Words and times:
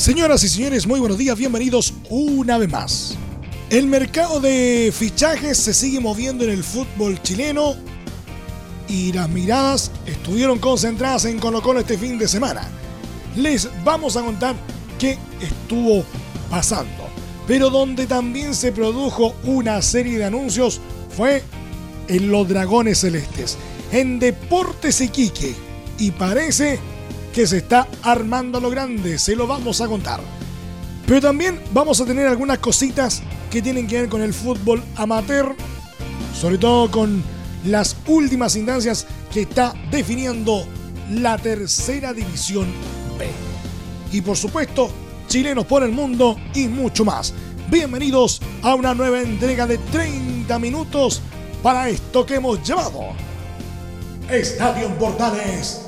Señoras 0.00 0.42
y 0.44 0.48
señores, 0.48 0.86
muy 0.86 0.98
buenos 0.98 1.18
días, 1.18 1.36
bienvenidos 1.36 1.92
una 2.08 2.56
vez 2.56 2.70
más. 2.70 3.18
El 3.68 3.86
mercado 3.86 4.40
de 4.40 4.94
fichajes 4.96 5.58
se 5.58 5.74
sigue 5.74 6.00
moviendo 6.00 6.42
en 6.42 6.48
el 6.48 6.64
fútbol 6.64 7.20
chileno 7.20 7.74
y 8.88 9.12
las 9.12 9.28
miradas 9.28 9.90
estuvieron 10.06 10.58
concentradas 10.58 11.26
en 11.26 11.38
Colo 11.38 11.60
Colo 11.60 11.80
este 11.80 11.98
fin 11.98 12.16
de 12.16 12.28
semana. 12.28 12.66
Les 13.36 13.68
vamos 13.84 14.16
a 14.16 14.22
contar 14.22 14.56
qué 14.98 15.18
estuvo 15.38 16.02
pasando. 16.48 17.04
Pero 17.46 17.68
donde 17.68 18.06
también 18.06 18.54
se 18.54 18.72
produjo 18.72 19.34
una 19.44 19.82
serie 19.82 20.16
de 20.16 20.24
anuncios 20.24 20.80
fue 21.14 21.42
en 22.08 22.30
los 22.30 22.48
Dragones 22.48 23.00
Celestes, 23.00 23.58
en 23.92 24.18
Deportes 24.18 25.02
Iquique. 25.02 25.54
Y 25.98 26.12
parece 26.12 26.78
que 27.32 27.46
se 27.46 27.58
está 27.58 27.86
armando 28.02 28.60
lo 28.60 28.70
grande, 28.70 29.18
se 29.18 29.36
lo 29.36 29.46
vamos 29.46 29.80
a 29.80 29.86
contar. 29.86 30.20
Pero 31.06 31.20
también 31.20 31.60
vamos 31.72 32.00
a 32.00 32.04
tener 32.04 32.26
algunas 32.26 32.58
cositas 32.58 33.22
que 33.50 33.62
tienen 33.62 33.86
que 33.86 34.00
ver 34.00 34.08
con 34.08 34.22
el 34.22 34.32
fútbol 34.32 34.82
amateur, 34.96 35.54
sobre 36.38 36.58
todo 36.58 36.90
con 36.90 37.22
las 37.64 37.96
últimas 38.06 38.56
instancias 38.56 39.06
que 39.32 39.42
está 39.42 39.74
definiendo 39.90 40.66
la 41.10 41.36
tercera 41.38 42.12
división 42.12 42.66
B. 43.18 43.28
Y 44.12 44.20
por 44.20 44.36
supuesto, 44.36 44.90
chilenos 45.28 45.66
por 45.66 45.82
el 45.82 45.92
mundo 45.92 46.36
y 46.54 46.68
mucho 46.68 47.04
más. 47.04 47.34
Bienvenidos 47.70 48.40
a 48.62 48.74
una 48.74 48.94
nueva 48.94 49.20
entrega 49.20 49.66
de 49.66 49.78
30 49.78 50.58
minutos 50.58 51.22
para 51.62 51.88
esto 51.88 52.26
que 52.26 52.36
hemos 52.36 52.62
llamado 52.62 53.12
Estadio 54.28 54.88
Portales 54.98 55.82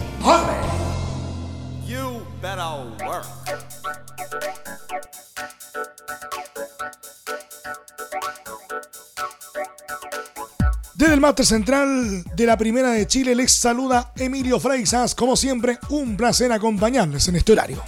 Desde 10.94 11.14
el 11.14 11.20
máster 11.20 11.46
central 11.46 12.24
de 12.34 12.46
la 12.46 12.56
Primera 12.56 12.90
de 12.90 13.06
Chile 13.06 13.36
les 13.36 13.52
saluda 13.52 14.12
Emilio 14.16 14.58
Freisas. 14.58 15.14
Como 15.14 15.36
siempre, 15.36 15.78
un 15.90 16.16
placer 16.16 16.50
acompañarles 16.50 17.28
en 17.28 17.36
este 17.36 17.52
horario. 17.52 17.80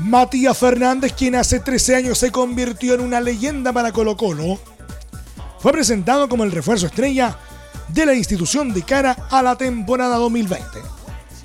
Matías 0.00 0.58
Fernández, 0.58 1.14
quien 1.14 1.36
hace 1.36 1.60
13 1.60 1.96
años 1.96 2.18
se 2.18 2.30
convirtió 2.30 2.92
en 2.92 3.00
una 3.00 3.22
leyenda 3.22 3.72
para 3.72 3.92
Colo 3.92 4.18
Colo, 4.18 4.60
fue 5.60 5.72
presentado 5.72 6.28
como 6.28 6.44
el 6.44 6.52
refuerzo 6.52 6.84
estrella 6.84 7.38
de 7.88 8.04
la 8.04 8.12
institución 8.12 8.74
de 8.74 8.82
cara 8.82 9.16
a 9.30 9.42
la 9.42 9.56
temporada 9.56 10.16
2020. 10.16 10.78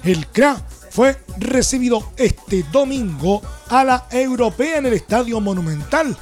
El 0.04 0.28
CRA 0.28 0.62
fue 0.94 1.18
recibido 1.38 2.12
este 2.18 2.64
domingo 2.72 3.42
a 3.70 3.84
la 3.84 4.06
europea 4.12 4.78
en 4.78 4.86
el 4.86 4.94
Estadio 4.94 5.42
Monumental 5.42 6.16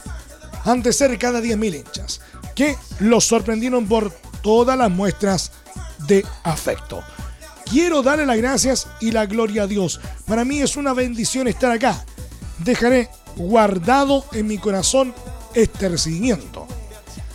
ante 0.64 0.94
cerca 0.94 1.34
de 1.34 1.42
10.000 1.42 1.76
hinchas, 1.76 2.22
que 2.56 2.78
los 3.00 3.26
sorprendieron 3.26 3.86
por 3.86 4.14
todas 4.42 4.78
las 4.78 4.90
muestras 4.90 5.52
de 6.08 6.26
afecto. 6.44 7.04
Quiero 7.70 8.02
darle 8.02 8.26
las 8.26 8.38
gracias 8.38 8.88
y 9.02 9.12
la 9.12 9.26
gloria 9.26 9.64
a 9.64 9.68
Dios. 9.68 10.00
Para 10.26 10.46
mí 10.46 10.62
es 10.62 10.78
una 10.78 10.94
bendición 10.94 11.50
estar 11.50 11.72
acá. 11.74 12.06
Dejaré 12.60 13.10
guardado 13.36 14.24
en 14.32 14.48
mi 14.48 14.58
corazón 14.58 15.14
este 15.54 15.90
recibimiento. 15.90 16.66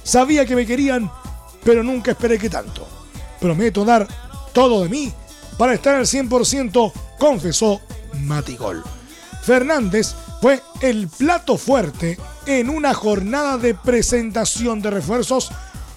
Sabía 0.02 0.46
que 0.46 0.56
me 0.56 0.64
querían, 0.64 1.10
pero 1.64 1.82
nunca 1.82 2.12
esperé 2.12 2.38
que 2.38 2.48
tanto. 2.48 2.88
Prometo 3.40 3.84
dar 3.84 4.08
todo 4.54 4.82
de 4.82 4.88
mí 4.88 5.12
para 5.58 5.74
estar 5.74 5.96
al 5.96 6.06
100% 6.06 6.92
confesó 7.18 7.80
Matigol. 8.20 8.82
Fernández 9.42 10.14
fue 10.40 10.62
el 10.80 11.08
plato 11.08 11.56
fuerte 11.56 12.18
en 12.46 12.68
una 12.70 12.94
jornada 12.94 13.58
de 13.58 13.74
presentación 13.74 14.82
de 14.82 14.90
refuerzos 14.90 15.50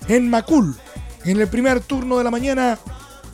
en 0.07 0.29
Macul. 0.29 0.75
En 1.25 1.39
el 1.39 1.47
primer 1.47 1.81
turno 1.81 2.17
de 2.17 2.23
la 2.23 2.31
mañana, 2.31 2.79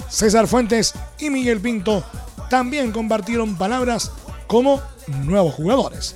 César 0.10 0.48
Fuentes 0.48 0.94
y 1.20 1.30
Miguel 1.30 1.60
Pinto 1.62 2.04
también 2.50 2.92
compartieron 2.92 3.56
palabras 3.56 4.12
como 4.48 4.82
nuevos 5.24 5.54
jugadores. 5.54 6.16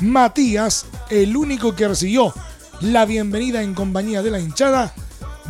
Matías, 0.00 0.86
el 1.10 1.36
único 1.36 1.74
que 1.74 1.88
recibió 1.88 2.32
la 2.80 3.04
bienvenida 3.04 3.62
en 3.62 3.74
compañía 3.74 4.22
de 4.22 4.30
la 4.30 4.38
hinchada, 4.38 4.94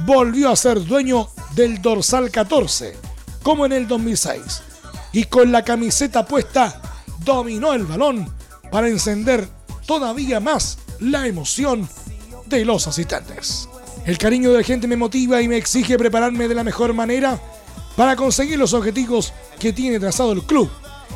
volvió 0.06 0.50
a 0.50 0.56
ser 0.56 0.84
dueño 0.84 1.28
del 1.54 1.82
dorsal 1.82 2.30
14, 2.30 2.96
como 3.42 3.66
en 3.66 3.72
el 3.72 3.86
2006 3.86 4.62
y 5.18 5.24
con 5.24 5.50
la 5.50 5.64
camiseta 5.64 6.24
puesta 6.24 6.80
dominó 7.24 7.74
el 7.74 7.84
balón 7.86 8.32
para 8.70 8.86
encender 8.86 9.48
todavía 9.84 10.38
más 10.38 10.78
la 11.00 11.26
emoción 11.26 11.88
de 12.46 12.64
los 12.64 12.86
asistentes. 12.86 13.68
El 14.06 14.16
cariño 14.16 14.52
de 14.52 14.58
la 14.58 14.62
gente 14.62 14.86
me 14.86 14.94
motiva 14.94 15.42
y 15.42 15.48
me 15.48 15.56
exige 15.56 15.98
prepararme 15.98 16.46
de 16.46 16.54
la 16.54 16.62
mejor 16.62 16.94
manera 16.94 17.36
para 17.96 18.14
conseguir 18.14 18.60
los 18.60 18.74
objetivos 18.74 19.32
que 19.58 19.72
tiene 19.72 19.98
trazado 19.98 20.30
el 20.30 20.44
club. 20.44 20.70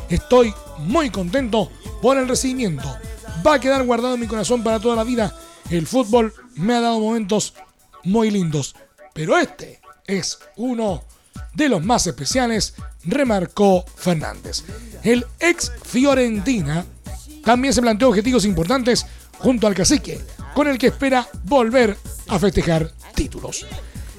Estoy 0.09 0.53
muy 0.79 1.09
contento 1.09 1.71
por 2.01 2.17
el 2.17 2.27
recibimiento. 2.27 2.93
Va 3.47 3.53
a 3.53 3.59
quedar 3.61 3.85
guardado 3.85 4.15
en 4.15 4.19
mi 4.19 4.27
corazón 4.27 4.63
para 4.63 4.81
toda 4.81 4.97
la 4.97 5.05
vida. 5.05 5.33
El 5.69 5.87
fútbol 5.87 6.33
me 6.55 6.73
ha 6.73 6.81
dado 6.81 6.99
momentos 6.99 7.53
muy 8.03 8.31
lindos, 8.31 8.75
pero 9.13 9.37
este 9.37 9.79
es 10.05 10.39
uno 10.57 11.05
de 11.53 11.69
los 11.69 11.83
más 11.85 12.05
especiales, 12.05 12.73
remarcó 13.05 13.85
Fernández. 13.95 14.63
El 15.03 15.25
ex 15.39 15.71
Fiorentina 15.83 16.85
también 17.43 17.73
se 17.73 17.81
planteó 17.81 18.09
objetivos 18.09 18.45
importantes 18.45 19.05
junto 19.37 19.67
al 19.67 19.75
cacique, 19.75 20.21
con 20.53 20.67
el 20.67 20.77
que 20.77 20.87
espera 20.87 21.27
volver 21.43 21.97
a 22.29 22.39
festejar 22.39 22.91
títulos. 23.15 23.65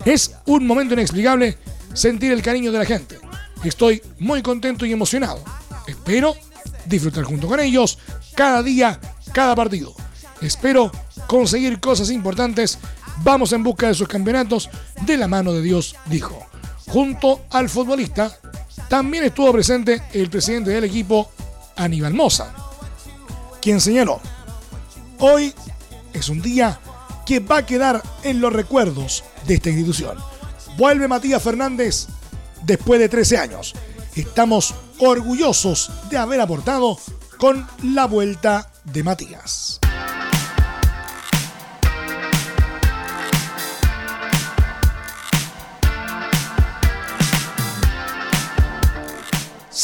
Es 0.05 0.33
un 0.47 0.67
momento 0.67 0.95
inexplicable 0.95 1.57
sentir 1.95 2.33
el 2.33 2.43
cariño 2.43 2.71
de 2.71 2.79
la 2.79 2.85
gente. 2.85 3.19
Estoy 3.65 4.03
muy 4.19 4.43
contento 4.43 4.85
y 4.85 4.93
emocionado. 4.93 5.43
Espero 5.87 6.35
disfrutar 6.85 7.25
junto 7.25 7.49
con 7.49 7.61
ellos 7.61 7.99
cada 8.35 8.63
día, 8.63 9.01
cada 9.33 9.55
partido. 9.55 9.95
Espero 10.43 10.93
conseguir 11.27 11.81
cosas 11.81 12.11
importantes. 12.11 12.79
Vamos 13.23 13.53
en 13.53 13.63
busca 13.63 13.87
de 13.87 13.95
sus 13.95 14.09
campeonatos 14.09 14.69
de 15.07 15.17
la 15.17 15.29
mano 15.29 15.53
de 15.53 15.63
Dios, 15.63 15.97
dijo. 16.07 16.47
Junto 16.87 17.47
al 17.51 17.71
futbolista 17.71 18.39
también 18.95 19.25
estuvo 19.25 19.53
presente 19.53 20.03
el 20.13 20.31
presidente 20.31 20.71
del 20.71 20.85
equipo, 20.85 21.29
Aníbal 21.75 22.15
Moza, 22.15 22.55
quien 23.61 23.81
señaló, 23.81 24.21
hoy 25.19 25.53
es 26.13 26.29
un 26.29 26.41
día 26.41 26.79
que 27.27 27.41
va 27.41 27.57
a 27.57 27.67
quedar 27.67 28.01
en 28.23 28.41
los 28.41 28.53
recuerdos 28.53 29.25
de 29.49 29.55
esta 29.55 29.71
institución. 29.71 30.17
Vuelve 30.79 31.09
Matías 31.09 31.43
Fernández 31.43 32.07
después 32.63 33.01
de 33.01 33.09
13 33.09 33.37
años. 33.37 33.75
Estamos 34.15 34.73
orgullosos 35.01 35.91
de 36.09 36.17
haber 36.17 36.41
aportado 36.41 36.97
con 37.37 37.67
la 37.83 38.07
vuelta 38.07 38.71
de 38.85 39.03
Matías. 39.03 39.81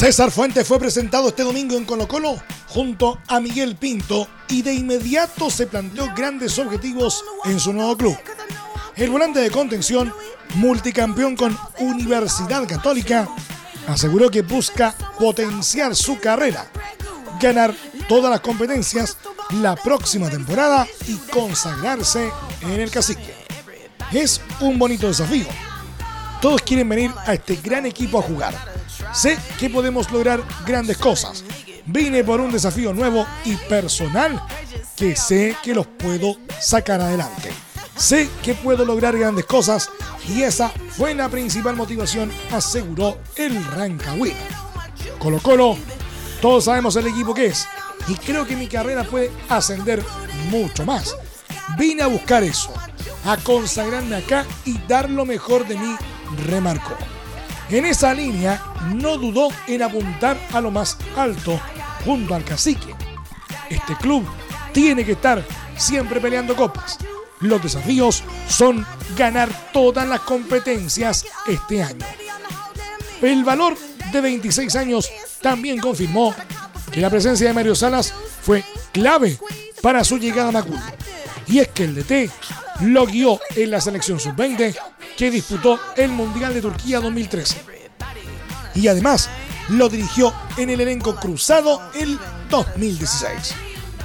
César 0.01 0.31
Fuentes 0.31 0.67
fue 0.67 0.79
presentado 0.79 1.27
este 1.27 1.43
domingo 1.43 1.77
en 1.77 1.85
Colo 1.85 2.07
Colo 2.07 2.41
junto 2.69 3.19
a 3.27 3.39
Miguel 3.39 3.75
Pinto 3.75 4.27
y 4.47 4.63
de 4.63 4.73
inmediato 4.73 5.51
se 5.51 5.67
planteó 5.67 6.11
grandes 6.15 6.57
objetivos 6.57 7.23
en 7.45 7.59
su 7.59 7.71
nuevo 7.71 7.95
club. 7.95 8.17
El 8.95 9.11
volante 9.11 9.41
de 9.41 9.51
contención, 9.51 10.11
multicampeón 10.55 11.35
con 11.35 11.55
Universidad 11.77 12.67
Católica, 12.67 13.29
aseguró 13.87 14.31
que 14.31 14.41
busca 14.41 14.95
potenciar 15.19 15.95
su 15.95 16.19
carrera, 16.19 16.65
ganar 17.39 17.71
todas 18.09 18.31
las 18.31 18.41
competencias 18.41 19.17
la 19.51 19.75
próxima 19.75 20.31
temporada 20.31 20.87
y 21.07 21.13
consagrarse 21.31 22.31
en 22.63 22.79
el 22.79 22.89
cacique. 22.89 23.35
Es 24.11 24.41
un 24.61 24.79
bonito 24.79 25.07
desafío. 25.07 25.45
Todos 26.41 26.63
quieren 26.63 26.89
venir 26.89 27.11
a 27.27 27.35
este 27.35 27.57
gran 27.57 27.85
equipo 27.85 28.17
a 28.17 28.23
jugar 28.23 28.70
Sé 29.13 29.37
que 29.59 29.69
podemos 29.69 30.09
lograr 30.11 30.41
grandes 30.65 30.97
cosas, 30.97 31.43
vine 31.85 32.23
por 32.23 32.39
un 32.39 32.51
desafío 32.51 32.93
nuevo 32.93 33.25
y 33.43 33.55
personal 33.55 34.41
que 34.95 35.15
sé 35.15 35.57
que 35.61 35.75
los 35.75 35.85
puedo 35.85 36.37
sacar 36.59 37.01
adelante. 37.01 37.51
Sé 37.97 38.29
que 38.41 38.53
puedo 38.53 38.85
lograr 38.85 39.17
grandes 39.17 39.45
cosas 39.45 39.89
y 40.29 40.43
esa 40.43 40.69
fue 40.89 41.13
la 41.13 41.27
principal 41.27 41.75
motivación, 41.75 42.31
aseguró 42.51 43.17
el 43.35 43.63
Rancagüí. 43.65 44.33
Colo 45.19 45.39
Colo, 45.39 45.77
todos 46.41 46.65
sabemos 46.65 46.95
el 46.95 47.07
equipo 47.07 47.33
que 47.33 47.47
es 47.47 47.67
y 48.07 48.15
creo 48.15 48.47
que 48.47 48.55
mi 48.55 48.67
carrera 48.67 49.03
puede 49.03 49.29
ascender 49.49 50.01
mucho 50.49 50.85
más. 50.85 51.15
Vine 51.77 52.03
a 52.03 52.07
buscar 52.07 52.43
eso, 52.43 52.73
a 53.25 53.37
consagrarme 53.37 54.15
acá 54.15 54.45
y 54.65 54.77
dar 54.87 55.09
lo 55.09 55.25
mejor 55.25 55.67
de 55.67 55.77
mí, 55.77 55.95
remarcó. 56.47 56.95
En 57.71 57.85
esa 57.85 58.13
línea 58.13 58.61
no 58.95 59.17
dudó 59.17 59.47
en 59.65 59.81
apuntar 59.81 60.37
a 60.51 60.59
lo 60.59 60.71
más 60.71 60.97
alto 61.15 61.57
junto 62.03 62.35
al 62.35 62.43
cacique. 62.43 62.93
Este 63.69 63.95
club 63.95 64.27
tiene 64.73 65.05
que 65.05 65.13
estar 65.13 65.41
siempre 65.77 66.19
peleando 66.19 66.53
copas. 66.53 66.97
Los 67.39 67.63
desafíos 67.63 68.25
son 68.49 68.85
ganar 69.15 69.49
todas 69.71 70.05
las 70.05 70.19
competencias 70.19 71.25
este 71.47 71.81
año. 71.81 72.05
El 73.21 73.45
valor 73.45 73.77
de 74.11 74.19
26 74.19 74.75
años 74.75 75.09
también 75.41 75.79
confirmó 75.79 76.35
que 76.91 76.99
la 76.99 77.09
presencia 77.09 77.47
de 77.47 77.53
Mario 77.53 77.73
Salas 77.73 78.13
fue 78.41 78.65
clave 78.91 79.39
para 79.81 80.03
su 80.03 80.17
llegada 80.17 80.49
a 80.49 80.51
Macul. 80.51 80.79
Y 81.47 81.59
es 81.59 81.69
que 81.69 81.85
el 81.85 81.95
DT 81.95 82.29
lo 82.81 83.05
guió 83.05 83.39
en 83.55 83.71
la 83.71 83.81
selección 83.81 84.19
sub-20 84.19 84.75
que 85.17 85.31
disputó 85.31 85.79
el 85.95 86.09
Mundial 86.09 86.53
de 86.53 86.61
Turquía 86.61 86.99
2013. 86.99 87.57
Y 88.75 88.87
además 88.87 89.29
lo 89.69 89.89
dirigió 89.89 90.33
en 90.57 90.69
el 90.69 90.81
elenco 90.81 91.15
cruzado 91.15 91.81
el 91.93 92.19
2016, 92.49 93.53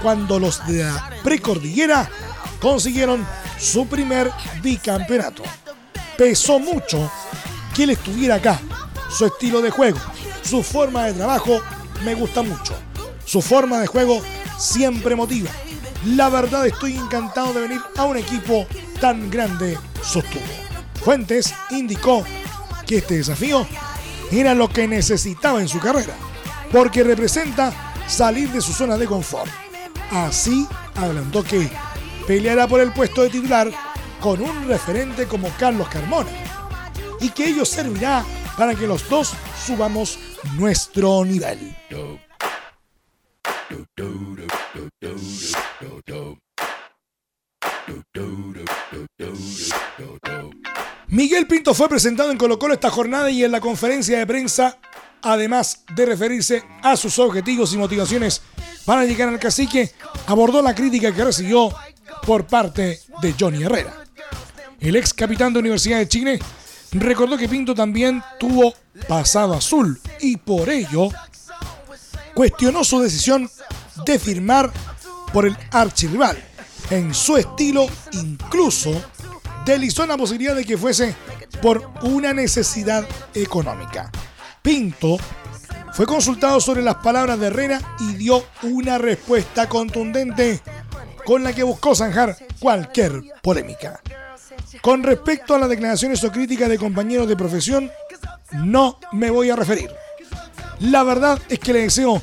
cuando 0.03 0.39
los 0.39 0.65
de 0.67 0.85
la 0.85 1.11
precordillera 1.23 2.09
consiguieron 2.61 3.27
su 3.59 3.87
primer 3.87 4.31
bicampeonato. 4.63 5.43
Pesó 6.17 6.59
mucho 6.59 7.11
que 7.75 7.85
él 7.85 7.91
estuviera 7.91 8.37
acá. 8.37 8.61
Su 9.11 9.27
estilo 9.27 9.61
de 9.63 9.71
juego, 9.71 9.99
su 10.43 10.63
forma 10.63 11.05
de 11.05 11.15
trabajo 11.15 11.61
me 12.05 12.15
gusta 12.15 12.43
mucho. 12.43 12.75
Su 13.25 13.41
forma 13.41 13.79
de 13.81 13.87
juego 13.87 14.23
siempre 14.59 15.15
motiva. 15.17 15.51
La 16.05 16.29
verdad 16.29 16.67
estoy 16.67 16.97
encantado 16.97 17.53
de 17.53 17.63
venir 17.63 17.81
a 17.97 18.05
un 18.05 18.17
equipo 18.17 18.67
tan 19.01 19.31
grande, 19.31 19.79
sostuvo. 20.03 20.43
Fuentes 21.03 21.55
indicó 21.71 22.25
que 22.87 22.99
este 22.99 23.17
desafío 23.17 23.67
era 24.31 24.55
lo 24.55 24.69
que 24.69 24.87
necesitaba 24.87 25.61
en 25.61 25.69
su 25.69 25.81
carrera, 25.81 26.15
porque 26.71 27.03
representa 27.03 27.73
salir 28.07 28.51
de 28.51 28.61
su 28.61 28.73
zona 28.73 28.97
de 28.97 29.07
confort. 29.07 29.51
Así 30.11 30.67
adelantó 30.95 31.43
que 31.43 31.71
peleará 32.27 32.69
por 32.69 32.81
el 32.81 32.93
puesto 32.93 33.23
de 33.23 33.31
titular 33.31 33.71
con 34.21 34.41
un 34.41 34.69
referente 34.69 35.27
como 35.27 35.49
Carlos 35.59 35.89
Carmona 35.89 36.31
y 37.21 37.31
que 37.31 37.49
ello 37.49 37.65
servirá 37.65 38.25
para 38.57 38.75
que 38.75 38.87
los 38.87 39.09
dos 39.09 39.35
subamos 39.65 40.19
nuestro 40.57 41.25
nivel. 41.25 41.77
Miguel 51.17 51.47
Pinto 51.47 51.73
fue 51.73 51.89
presentado 51.89 52.31
en 52.31 52.37
Colo 52.37 52.59
Colo 52.59 52.75
esta 52.75 52.91
jornada 52.91 53.31
y 53.31 53.43
en 53.43 53.51
la 53.51 53.59
conferencia 53.59 54.19
de 54.19 54.27
prensa, 54.27 54.77
además 55.23 55.81
de 55.95 56.05
referirse 56.05 56.63
a 56.83 56.95
sus 56.95 57.19
objetivos 57.19 57.73
y 57.73 57.79
motivaciones 57.79 58.43
para 58.85 59.07
llegar 59.07 59.31
al 59.31 59.39
cacique, 59.39 59.93
abordó 60.27 60.61
la 60.61 60.75
crítica 60.75 61.15
que 61.15 61.25
recibió 61.25 61.75
por 62.27 62.47
parte 62.47 63.01
de 63.23 63.35
Johnny 63.41 63.63
Herrera. 63.63 63.95
El 64.79 64.95
ex 64.95 65.15
capitán 65.15 65.55
de 65.55 65.61
Universidad 65.61 65.97
de 65.97 66.09
Chile 66.09 66.39
recordó 66.93 67.39
que 67.39 67.49
Pinto 67.49 67.75
también 67.75 68.23
tuvo 68.39 68.75
pasado 69.09 69.55
azul 69.55 69.99
y 70.21 70.37
por 70.37 70.69
ello 70.69 71.09
cuestionó 72.35 72.85
su 72.85 73.01
decisión 73.01 73.51
de 74.05 74.19
firmar 74.19 74.71
por 75.33 75.47
el 75.47 75.57
archirrival. 75.71 76.37
En 76.91 77.15
su 77.15 77.39
estilo, 77.39 77.87
incluso 78.13 79.03
deslizó 79.67 80.07
la 80.07 80.17
posibilidad 80.17 80.55
de 80.55 80.65
que 80.65 80.79
fuese 80.79 81.15
por 81.61 81.91
una 82.03 82.33
necesidad 82.33 83.07
económica. 83.35 84.11
Pinto 84.63 85.19
fue 85.93 86.07
consultado 86.07 86.61
sobre 86.61 86.83
las 86.83 86.97
palabras 86.97 87.39
de 87.39 87.49
Herrera 87.49 87.81
y 88.01 88.15
dio 88.15 88.45
una 88.63 88.99
respuesta 88.99 89.69
contundente 89.69 90.61
con 91.25 91.43
la 91.43 91.53
que 91.53 91.65
buscó 91.65 91.95
zanjar 91.95 92.37
cualquier 92.61 93.23
polémica. 93.43 94.01
Con 94.81 95.03
respecto 95.03 95.55
a 95.55 95.59
las 95.59 95.69
declaraciones 95.69 96.23
o 96.23 96.31
críticas 96.31 96.69
de 96.69 96.79
compañeros 96.79 97.29
de 97.29 97.37
profesión, 97.37 97.91
no 98.53 99.01
me 99.13 99.31
voy 99.31 99.51
a 99.51 99.57
referir. 99.57 99.91
La 100.81 101.03
verdad 101.03 101.41
es 101.49 101.59
que 101.59 101.73
le 101.73 101.83
deseo 101.83 102.23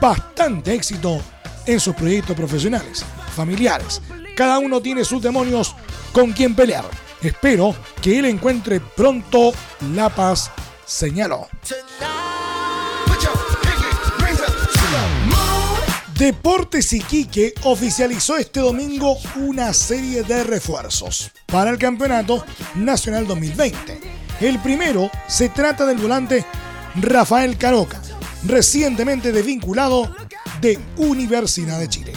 bastante 0.00 0.72
éxito 0.72 1.20
en 1.66 1.80
sus 1.80 1.94
proyectos 1.94 2.36
profesionales, 2.36 3.04
familiares. 3.34 4.00
Cada 4.36 4.58
uno 4.58 4.80
tiene 4.80 5.04
sus 5.04 5.20
demonios 5.20 5.74
con 6.12 6.32
quien 6.32 6.54
pelear. 6.54 6.84
Espero 7.22 7.74
que 8.00 8.18
él 8.18 8.26
encuentre 8.26 8.80
pronto 8.80 9.52
la 9.94 10.08
paz, 10.08 10.50
señaló. 10.86 11.48
Deportes 16.18 16.92
Iquique 16.92 17.54
oficializó 17.62 18.36
este 18.36 18.58
domingo 18.58 19.16
una 19.36 19.72
serie 19.72 20.24
de 20.24 20.42
refuerzos 20.42 21.30
para 21.46 21.70
el 21.70 21.78
Campeonato 21.78 22.44
Nacional 22.74 23.24
2020. 23.24 24.00
El 24.40 24.58
primero 24.58 25.10
se 25.28 25.48
trata 25.48 25.86
del 25.86 25.98
volante 25.98 26.44
Rafael 26.96 27.56
Caroca, 27.56 28.00
recientemente 28.44 29.30
desvinculado 29.30 30.12
de 30.60 30.80
Universidad 30.96 31.78
de 31.78 31.88
Chile. 31.88 32.12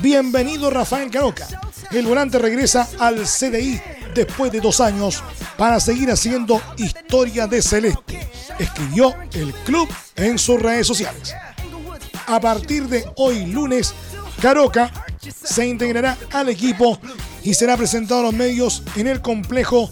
Bienvenido 0.00 0.70
Rafael 0.70 1.10
Caroca. 1.10 1.46
El 1.90 2.06
volante 2.06 2.38
regresa 2.38 2.88
al 2.98 3.24
CDI 3.24 3.80
después 4.14 4.52
de 4.52 4.60
dos 4.60 4.80
años 4.80 5.22
para 5.56 5.80
seguir 5.80 6.10
haciendo 6.10 6.60
historia 6.76 7.46
de 7.46 7.62
Celeste, 7.62 8.28
escribió 8.58 9.14
el 9.32 9.52
club 9.64 9.88
en 10.16 10.38
sus 10.38 10.60
redes 10.60 10.86
sociales 10.86 11.34
a 12.28 12.40
partir 12.40 12.86
de 12.88 13.04
hoy 13.16 13.46
lunes, 13.46 13.94
Caroca 14.40 14.92
se 15.42 15.66
integrará 15.66 16.16
al 16.32 16.50
equipo 16.50 16.98
y 17.42 17.54
será 17.54 17.76
presentado 17.76 18.20
a 18.20 18.24
los 18.24 18.34
medios 18.34 18.82
en 18.96 19.06
el 19.06 19.22
complejo 19.22 19.90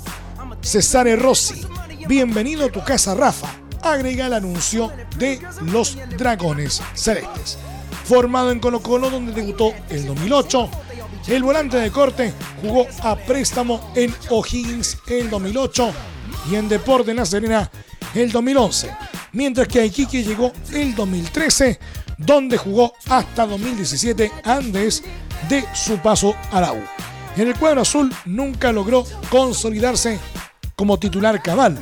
Cesare 0.63 1.17
Rossi. 1.17 1.63
Bienvenido 2.07 2.67
a 2.67 2.73
tu 2.73 2.85
casa, 2.85 3.15
Rafa. 3.15 3.49
Agrega 3.83 4.27
el 4.27 4.35
anuncio 4.35 4.93
de 5.17 5.41
los 5.63 5.97
Dragones 6.19 6.83
Celestes. 6.95 7.59
Formado 8.05 8.51
en 8.51 8.61
Colo 8.61 8.83
Colo, 8.83 9.11
donde 9.11 9.33
debutó 9.33 9.73
el 9.89 10.07
2008, 10.07 10.71
el 11.29 11.43
volante 11.43 11.77
de 11.79 11.91
corte 11.91 12.33
jugó 12.61 12.87
a 13.03 13.17
préstamo 13.17 13.93
en 13.95 14.15
O'Higgins 14.31 14.99
el 15.09 15.29
2008 15.29 15.93
y 16.51 16.55
en 16.55 16.69
Deporte 16.69 17.15
La 17.15 17.27
Serena 17.27 17.71
el 18.15 18.31
2011, 18.31 18.91
mientras 19.33 19.69
que 19.69 19.81
a 19.81 19.85
Iquique 19.85 20.23
llegó 20.23 20.53
el 20.73 20.95
2013 20.95 21.79
donde 22.19 22.57
jugó 22.57 22.95
hasta 23.09 23.47
2017 23.47 24.31
antes 24.45 25.03
de 25.49 25.65
su 25.75 25.99
paso 25.99 26.35
a 26.53 26.61
la 26.61 26.73
U. 26.73 26.83
En 27.37 27.49
el 27.49 27.55
cuadro 27.59 27.83
azul 27.83 28.13
nunca 28.25 28.73
logró 28.73 29.05
consolidarse 29.29 30.19
como 30.75 30.99
titular 30.99 31.43
cabal, 31.43 31.77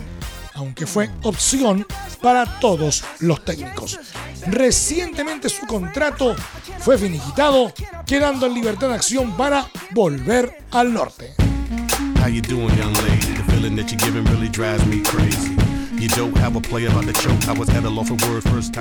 aunque 0.55 0.87
fue 0.87 1.11
opción 1.23 1.87
para 2.23 2.61
todos 2.61 3.05
los 3.21 3.45
técnicos. 3.45 3.99
Recientemente 4.47 5.49
su 5.49 5.67
contrato 5.67 6.35
fue 6.79 6.99
finiquitado, 6.99 7.73
quedando 8.07 8.47
en 8.47 8.55
libertad 8.55 8.89
de 8.89 8.95
acción 8.95 9.37
para 9.37 9.69
volver 9.91 10.65
al 10.71 10.93
norte. 10.93 11.35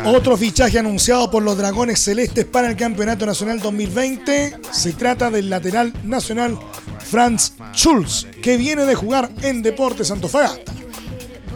Otro 0.05 0.35
fichaje 0.35 0.79
anunciado 0.79 1.31
por 1.31 1.43
los 1.43 1.57
Dragones 1.57 1.99
Celestes 1.99 2.43
para 2.45 2.69
el 2.69 2.75
Campeonato 2.75 3.25
Nacional 3.25 3.61
2020 3.61 4.57
se 4.71 4.93
trata 4.93 5.31
del 5.31 5.49
lateral 5.49 5.93
nacional 6.03 6.59
Franz 6.99 7.53
Schulz, 7.73 8.27
que 8.41 8.57
viene 8.57 8.85
de 8.85 8.95
jugar 8.95 9.29
en 9.41 9.61
Deportes 9.61 10.11
Antofagasta. 10.11 10.72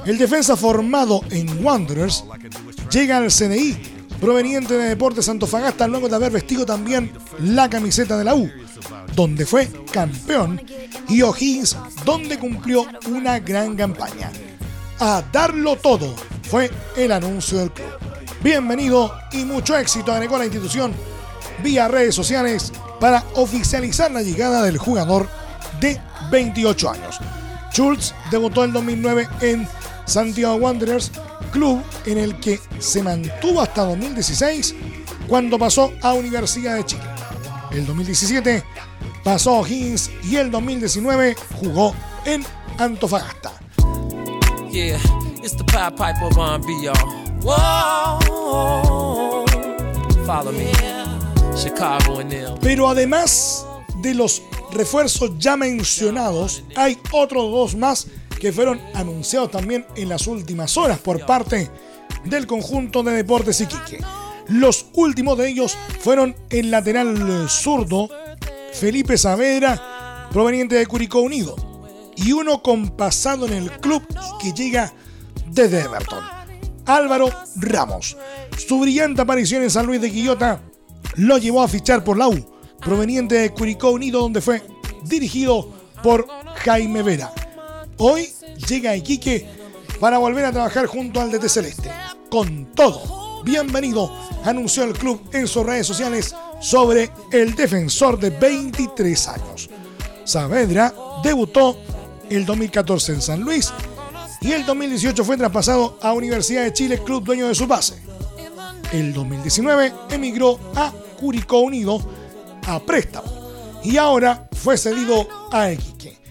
El 0.08 0.18
defensa 0.18 0.56
formado 0.56 1.20
en 1.32 1.66
Wanderers 1.66 2.24
llega 2.90 3.18
al 3.18 3.30
CNI, 3.30 3.76
proveniente 4.22 4.76
de 4.76 4.86
Deportes 4.86 5.28
Antofagasta, 5.28 5.86
luego 5.86 6.08
de 6.08 6.16
haber 6.16 6.32
vestido 6.32 6.66
también 6.66 7.12
la 7.40 7.70
camiseta 7.70 8.18
de 8.18 8.24
la 8.24 8.34
U, 8.34 8.50
donde 9.18 9.46
fue 9.46 9.68
campeón, 9.92 10.62
y 11.10 11.24
O'Higgins, 11.24 11.76
donde 12.06 12.40
cumplió 12.40 12.86
una 13.10 13.40
gran 13.40 13.76
campaña 13.76 14.32
a 14.98 15.22
darlo 15.30 15.76
todo, 15.76 16.16
fue 16.44 16.72
el 16.96 17.12
anuncio 17.12 17.58
del 17.58 17.74
club. 17.74 17.90
bienvenido 18.42 19.14
y 19.34 19.44
mucho 19.44 19.76
éxito 19.76 20.14
agregó 20.14 20.38
la 20.38 20.46
institución 20.46 20.94
vía 21.62 21.90
redes 21.90 22.16
sociales 22.16 22.72
para 23.02 23.26
oficializar 23.36 24.10
la 24.10 24.22
llegada 24.22 24.64
del 24.64 24.78
jugador 24.78 25.28
de 25.82 26.00
28 26.32 26.92
años. 26.92 27.20
Schultz 27.74 28.16
debutó 28.32 28.64
en 28.64 28.72
2009 28.72 29.28
en 29.42 29.68
Santiago 30.08 30.56
Wanderers, 30.56 31.12
club 31.52 31.84
en 32.06 32.18
el 32.18 32.40
que 32.40 32.60
se 32.80 33.04
mantuvo 33.04 33.62
hasta 33.62 33.84
2016 33.86 34.74
cuando 35.28 35.60
pasó 35.60 35.94
a 36.02 36.14
Universidad 36.14 36.76
de 36.78 36.86
Chile. 36.86 37.04
El 37.72 37.86
2017 37.86 38.64
pasó 39.24 39.58
a 39.58 39.60
O'Higgins 39.60 40.10
y 40.24 40.38
el 40.38 40.50
2019 40.50 41.36
jugó 41.60 41.94
en 42.26 42.46
Antofagasta. 42.78 43.52
Pero 52.62 52.90
además 52.90 53.66
de 53.98 54.14
los 54.14 54.42
refuerzos 54.72 55.32
ya 55.38 55.58
mencionados, 55.58 56.64
hay 56.76 56.98
otros 57.12 57.52
dos 57.52 57.76
más 57.76 58.08
que 58.40 58.52
fueron 58.52 58.80
anunciados 58.94 59.52
también 59.52 59.86
en 59.96 60.10
las 60.10 60.28
últimas 60.28 60.78
horas 60.78 61.00
por 61.00 61.26
parte 61.26 61.70
del 62.26 62.48
conjunto 62.48 63.04
de 63.04 63.14
Deportes 63.14 63.62
Iquique. 63.62 64.00
Los 64.48 64.88
últimos 64.94 65.38
de 65.38 65.50
ellos 65.50 65.78
fueron 66.00 66.36
el 66.50 66.72
lateral 66.72 67.50
zurdo 67.50 68.10
Felipe 68.74 69.18
Saavedra, 69.18 70.30
proveniente 70.32 70.76
de 70.76 70.86
Curicó 70.86 71.20
Unido, 71.22 71.56
y 72.16 72.32
uno 72.32 72.62
con 72.62 72.90
pasado 72.90 73.46
en 73.48 73.54
el 73.54 73.72
club 73.72 74.04
que 74.40 74.54
llega 74.54 74.94
desde 75.48 75.82
Everton. 75.82 76.24
Álvaro 76.86 77.30
Ramos. 77.58 78.18
Su 78.58 78.80
brillante 78.80 79.22
aparición 79.22 79.64
en 79.64 79.70
San 79.70 79.86
Luis 79.86 80.00
de 80.00 80.12
Quillota 80.12 80.62
lo 81.16 81.38
llevó 81.38 81.62
a 81.62 81.68
fichar 81.68 82.04
por 82.04 82.18
la 82.18 82.28
U, 82.28 82.58
proveniente 82.80 83.36
de 83.36 83.50
Curicó 83.50 83.92
Unido, 83.92 84.22
donde 84.22 84.42
fue 84.42 84.62
dirigido 85.04 85.74
por 86.02 86.28
Jaime 86.64 87.02
Vera. 87.04 87.32
Hoy 88.00 88.32
llega 88.70 88.96
Iquique 88.96 89.48
para 90.00 90.20
volver 90.20 90.46
a 90.46 90.52
trabajar 90.52 90.86
junto 90.86 91.20
al 91.20 91.32
DT 91.32 91.50
Celeste. 91.50 91.90
Con 92.30 92.68
todo, 92.76 93.42
bienvenido, 93.44 94.12
anunció 94.44 94.84
el 94.84 94.94
club 94.94 95.20
en 95.34 95.48
sus 95.48 95.66
redes 95.66 95.88
sociales 95.88 96.36
sobre 96.62 97.10
el 97.32 97.56
defensor 97.56 98.20
de 98.20 98.30
23 98.30 99.28
años. 99.30 99.70
Saavedra 100.26 100.94
debutó 101.24 101.80
el 102.30 102.46
2014 102.46 103.14
en 103.14 103.22
San 103.22 103.42
Luis 103.42 103.74
y 104.42 104.52
el 104.52 104.64
2018 104.64 105.24
fue 105.26 105.38
traspasado 105.38 105.98
a 106.00 106.14
Universidad 106.14 106.66
de 106.66 106.74
Chile, 106.74 107.02
club 107.04 107.24
dueño 107.24 107.48
de 107.48 107.56
su 107.56 107.66
base. 107.66 107.96
El 108.92 109.12
2019 109.12 109.92
emigró 110.12 110.60
a 110.76 110.94
Curicó 111.20 111.62
Unido 111.62 112.00
a 112.68 112.80
préstamo 112.80 113.28
y 113.84 113.98
ahora 113.98 114.48
fue 114.52 114.78
cedido 114.78 115.28
a 115.52 115.72
Iquique. 115.72 116.27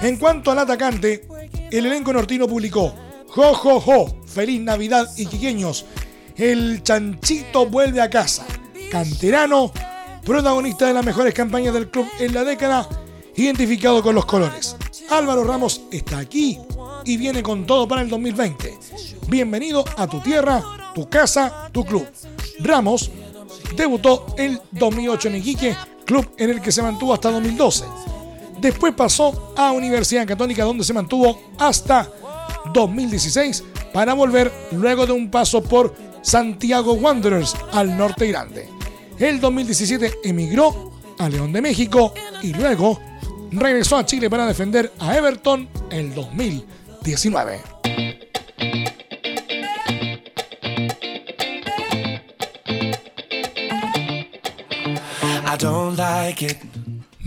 En 0.00 0.16
cuanto 0.16 0.50
al 0.50 0.58
atacante, 0.58 1.26
el 1.70 1.86
elenco 1.86 2.12
nortino 2.12 2.48
publicó 2.48 2.94
Jo, 3.28 3.54
jo, 3.54 3.80
jo, 3.80 4.16
feliz 4.26 4.60
Navidad 4.60 5.08
Iquiqueños. 5.16 5.84
El 6.36 6.82
chanchito 6.82 7.66
vuelve 7.66 8.00
a 8.00 8.10
casa. 8.10 8.44
Canterano, 8.90 9.72
protagonista 10.24 10.86
de 10.86 10.94
las 10.94 11.04
mejores 11.04 11.32
campañas 11.34 11.74
del 11.74 11.90
club 11.90 12.08
en 12.18 12.34
la 12.34 12.44
década, 12.44 12.88
identificado 13.36 14.02
con 14.02 14.14
los 14.14 14.24
colores. 14.24 14.74
Álvaro 15.10 15.44
Ramos 15.44 15.82
está 15.92 16.18
aquí 16.18 16.58
y 17.04 17.16
viene 17.16 17.42
con 17.42 17.66
todo 17.66 17.86
para 17.86 18.02
el 18.02 18.08
2020. 18.08 18.78
Bienvenido 19.28 19.84
a 19.96 20.06
tu 20.06 20.20
tierra, 20.20 20.62
tu 20.94 21.08
casa, 21.08 21.68
tu 21.72 21.84
club. 21.84 22.06
Ramos 22.58 23.10
debutó 23.76 24.34
el 24.38 24.60
2008 24.72 25.28
en 25.28 25.34
Iquique, 25.36 25.76
club 26.04 26.32
en 26.36 26.50
el 26.50 26.60
que 26.60 26.72
se 26.72 26.82
mantuvo 26.82 27.14
hasta 27.14 27.30
2012. 27.30 27.84
Después 28.60 28.94
pasó 28.94 29.54
a 29.56 29.72
Universidad 29.72 30.26
Católica 30.26 30.64
donde 30.64 30.84
se 30.84 30.92
mantuvo 30.92 31.40
hasta 31.58 32.08
2016 32.72 33.64
para 33.92 34.14
volver 34.14 34.52
luego 34.72 35.06
de 35.06 35.12
un 35.12 35.30
paso 35.30 35.62
por 35.62 35.94
Santiago 36.22 36.92
Wanderers 36.92 37.56
al 37.72 37.96
norte 37.96 38.26
grande. 38.28 38.68
El 39.18 39.40
2017 39.40 40.12
emigró 40.24 40.92
a 41.18 41.28
León 41.28 41.52
de 41.52 41.62
México 41.62 42.12
y 42.42 42.52
luego 42.52 43.00
regresó 43.50 43.96
a 43.96 44.04
Chile 44.04 44.28
para 44.28 44.46
defender 44.46 44.92
a 44.98 45.16
Everton 45.16 45.68
el 45.90 46.14
2019. 46.14 47.60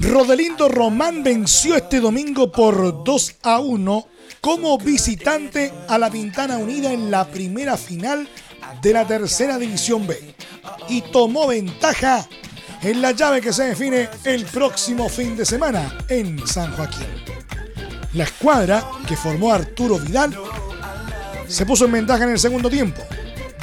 Rodelindo 0.09 0.67
Román 0.67 1.23
venció 1.23 1.75
este 1.75 1.99
domingo 2.01 2.51
por 2.51 3.03
2 3.03 3.35
a 3.43 3.59
1 3.59 4.07
como 4.41 4.77
visitante 4.77 5.71
a 5.87 5.97
la 5.97 6.09
Pintana 6.09 6.57
Unida 6.57 6.91
en 6.91 7.09
la 7.09 7.25
primera 7.25 7.77
final 7.77 8.27
de 8.81 8.93
la 8.93 9.07
tercera 9.07 9.57
división 9.57 10.05
B 10.05 10.35
y 10.89 11.01
tomó 11.01 11.47
ventaja 11.47 12.27
en 12.81 13.01
la 13.01 13.11
llave 13.11 13.39
que 13.39 13.53
se 13.53 13.63
define 13.63 14.09
el 14.25 14.45
próximo 14.45 15.07
fin 15.07 15.37
de 15.37 15.45
semana 15.45 15.97
en 16.09 16.45
San 16.45 16.75
Joaquín. 16.75 17.07
La 18.13 18.25
escuadra 18.25 18.85
que 19.07 19.15
formó 19.15 19.53
Arturo 19.53 19.99
Vidal 19.99 20.37
se 21.47 21.65
puso 21.65 21.85
en 21.85 21.93
ventaja 21.93 22.25
en 22.25 22.31
el 22.31 22.39
segundo 22.39 22.69
tiempo, 22.69 23.01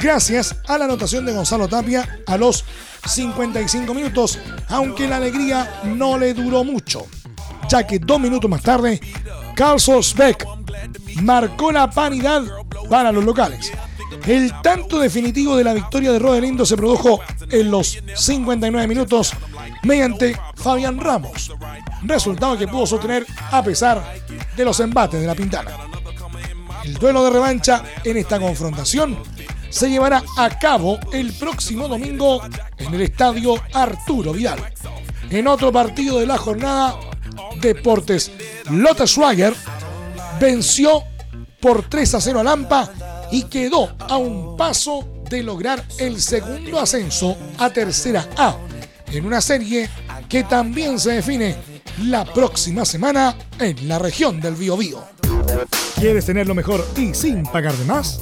gracias 0.01 0.55
a 0.67 0.77
la 0.77 0.85
anotación 0.85 1.25
de 1.25 1.33
Gonzalo 1.33 1.67
Tapia 1.67 2.23
a 2.25 2.37
los 2.37 2.65
55 3.05 3.93
minutos, 3.93 4.39
aunque 4.69 5.07
la 5.07 5.17
alegría 5.17 5.81
no 5.83 6.17
le 6.17 6.33
duró 6.33 6.63
mucho, 6.63 7.05
ya 7.69 7.85
que 7.85 7.99
dos 7.99 8.19
minutos 8.19 8.49
más 8.49 8.63
tarde, 8.63 8.99
Carlos 9.55 10.15
Beck 10.15 10.45
marcó 11.21 11.71
la 11.71 11.89
paridad 11.89 12.43
para 12.89 13.11
los 13.11 13.23
locales. 13.23 13.71
El 14.25 14.51
tanto 14.61 14.99
definitivo 14.99 15.55
de 15.55 15.63
la 15.63 15.73
victoria 15.73 16.11
de 16.11 16.19
Rodelindo 16.19 16.65
se 16.65 16.75
produjo 16.75 17.21
en 17.49 17.71
los 17.71 17.97
59 18.15 18.87
minutos 18.87 19.33
mediante 19.83 20.37
Fabián 20.55 20.99
Ramos, 20.99 21.51
resultado 22.03 22.57
que 22.57 22.67
pudo 22.67 22.85
sostener 22.85 23.25
a 23.51 23.63
pesar 23.63 24.15
de 24.55 24.65
los 24.65 24.79
embates 24.79 25.21
de 25.21 25.27
la 25.27 25.35
Pintana. 25.35 25.71
El 26.83 26.95
duelo 26.95 27.23
de 27.23 27.29
revancha 27.29 27.83
en 28.03 28.17
esta 28.17 28.39
confrontación 28.39 29.17
se 29.71 29.89
llevará 29.89 30.23
a 30.37 30.59
cabo 30.59 30.99
el 31.11 31.33
próximo 31.33 31.87
domingo 31.87 32.41
en 32.77 32.93
el 32.93 33.01
estadio 33.01 33.55
Arturo 33.73 34.33
Vidal. 34.33 34.59
En 35.29 35.47
otro 35.47 35.71
partido 35.71 36.19
de 36.19 36.27
la 36.27 36.37
jornada, 36.37 36.99
Deportes 37.59 38.31
Lotte 38.69 39.07
Schwager 39.07 39.55
venció 40.39 41.03
por 41.59 41.87
3 41.87 42.15
a 42.15 42.21
0 42.21 42.39
a 42.41 42.43
Lampa 42.43 42.91
y 43.31 43.43
quedó 43.43 43.95
a 43.99 44.17
un 44.17 44.57
paso 44.57 45.07
de 45.29 45.41
lograr 45.41 45.83
el 45.97 46.21
segundo 46.21 46.79
ascenso 46.79 47.37
a 47.57 47.69
Tercera 47.69 48.27
A 48.37 48.57
en 49.11 49.25
una 49.25 49.39
serie 49.39 49.89
que 50.27 50.43
también 50.43 50.99
se 50.99 51.13
define 51.13 51.55
la 52.03 52.25
próxima 52.25 52.85
semana 52.85 53.37
en 53.59 53.87
la 53.87 53.99
región 53.99 54.41
del 54.41 54.55
Biobío. 54.55 55.03
¿Quieres 55.95 56.25
tener 56.25 56.47
lo 56.47 56.55
mejor 56.55 56.85
y 56.97 57.13
sin 57.13 57.43
pagar 57.43 57.73
de 57.75 57.85
más? 57.85 58.21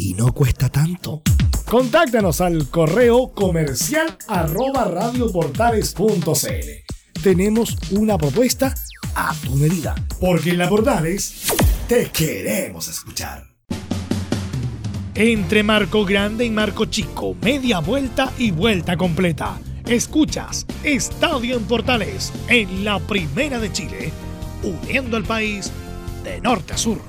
y 0.00 0.14
no 0.14 0.32
cuesta 0.32 0.70
tanto. 0.70 1.20
Contáctanos 1.66 2.40
al 2.40 2.70
correo 2.70 3.32
comercial 3.32 4.16
arroba 4.28 4.84
radioportales.cl. 4.84 7.22
Tenemos 7.22 7.76
una 7.90 8.16
propuesta 8.16 8.74
a 9.14 9.34
tu 9.44 9.56
medida, 9.56 9.94
porque 10.18 10.50
en 10.50 10.58
la 10.58 10.70
Portales 10.70 11.52
te 11.86 12.06
queremos 12.06 12.88
escuchar. 12.88 13.44
Entre 15.14 15.62
Marco 15.62 16.06
Grande 16.06 16.46
y 16.46 16.50
Marco 16.50 16.86
Chico, 16.86 17.36
media 17.42 17.80
vuelta 17.80 18.32
y 18.38 18.52
vuelta 18.52 18.96
completa. 18.96 19.60
Escuchas 19.84 20.64
Estadio 20.82 21.58
en 21.58 21.64
Portales 21.64 22.32
en 22.48 22.86
la 22.86 23.00
Primera 23.00 23.58
de 23.58 23.70
Chile, 23.70 24.12
uniendo 24.62 25.18
al 25.18 25.24
país 25.24 25.70
de 26.24 26.40
norte 26.40 26.72
a 26.72 26.78
sur. 26.78 27.02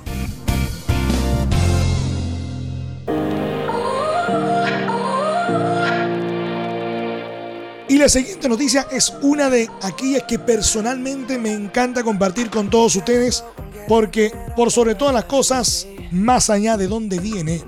Y 7.92 7.98
la 7.98 8.08
siguiente 8.08 8.48
noticia 8.48 8.86
es 8.90 9.12
una 9.20 9.50
de 9.50 9.68
aquellas 9.82 10.22
que 10.22 10.38
personalmente 10.38 11.36
me 11.36 11.52
encanta 11.52 12.02
compartir 12.02 12.48
con 12.48 12.70
todos 12.70 12.96
ustedes 12.96 13.44
porque 13.86 14.32
por 14.56 14.72
sobre 14.72 14.94
todas 14.94 15.12
las 15.12 15.26
cosas, 15.26 15.86
más 16.10 16.48
allá 16.48 16.78
de 16.78 16.86
dónde 16.86 17.18
viene, 17.18 17.62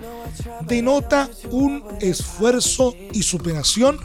denota 0.63 1.29
un 1.51 1.85
esfuerzo 2.01 2.95
y 3.13 3.23
superación 3.23 3.99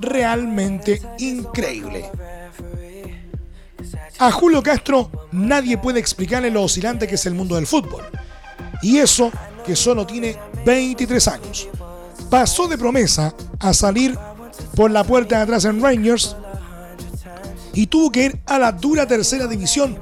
realmente 0.00 1.00
increíble. 1.20 2.10
A 4.18 4.32
Julio 4.32 4.60
Castro 4.60 5.28
nadie 5.30 5.78
puede 5.78 6.00
explicarle 6.00 6.50
lo 6.50 6.64
oscilante 6.64 7.06
que 7.06 7.14
es 7.14 7.26
el 7.26 7.34
mundo 7.34 7.54
del 7.54 7.68
fútbol. 7.68 8.02
Y 8.82 8.98
eso 8.98 9.30
que 9.64 9.76
solo 9.76 10.04
tiene 10.04 10.36
23 10.66 11.28
años. 11.28 11.68
Pasó 12.28 12.66
de 12.66 12.76
promesa 12.76 13.32
a 13.60 13.72
salir 13.72 14.18
por 14.74 14.90
la 14.90 15.04
puerta 15.04 15.36
de 15.36 15.42
atrás 15.42 15.64
en 15.64 15.82
Rangers 15.82 16.36
y 17.74 17.86
tuvo 17.86 18.10
que 18.10 18.24
ir 18.24 18.40
a 18.46 18.58
la 18.58 18.72
dura 18.72 19.06
tercera 19.06 19.46
división 19.46 19.98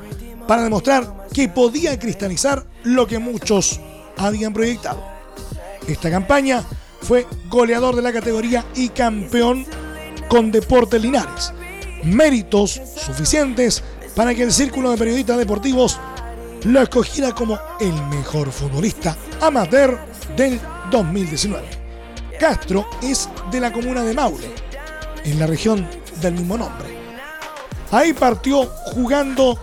para 0.48 0.62
demostrar 0.62 1.26
que 1.32 1.48
podía 1.48 1.98
cristalizar 1.98 2.64
lo 2.84 3.06
que 3.06 3.18
muchos 3.18 3.80
habían 4.16 4.52
proyectado. 4.52 5.02
Esta 5.86 6.10
campaña 6.10 6.64
fue 7.02 7.26
goleador 7.48 7.94
de 7.94 8.02
la 8.02 8.12
categoría 8.12 8.64
y 8.74 8.88
campeón 8.88 9.66
con 10.28 10.50
Deportes 10.50 11.00
Linares. 11.00 11.52
Méritos 12.04 12.80
suficientes 12.96 13.82
para 14.14 14.34
que 14.34 14.44
el 14.44 14.52
Círculo 14.52 14.90
de 14.90 14.96
Periodistas 14.96 15.38
Deportivos 15.38 15.98
lo 16.64 16.80
escogiera 16.80 17.32
como 17.32 17.58
el 17.80 17.92
mejor 18.06 18.50
futbolista 18.50 19.16
amateur 19.40 19.98
del 20.36 20.58
2019. 20.90 21.85
Castro 22.38 22.86
es 23.02 23.28
de 23.50 23.60
la 23.60 23.72
comuna 23.72 24.02
de 24.02 24.12
Maule, 24.12 24.50
en 25.24 25.38
la 25.38 25.46
región 25.46 25.88
del 26.20 26.34
mismo 26.34 26.58
nombre. 26.58 26.96
Ahí 27.90 28.12
partió 28.12 28.66
jugando 28.92 29.58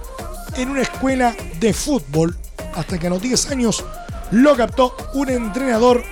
en 0.55 0.69
una 0.69 0.81
escuela 0.81 1.35
de 1.59 1.73
fútbol 1.73 2.35
hasta 2.75 2.97
que 2.97 3.07
a 3.07 3.09
los 3.11 3.21
10 3.21 3.51
años 3.51 3.83
lo 4.31 4.55
captó 4.55 4.95
un 5.13 5.29
entrenador 5.29 6.03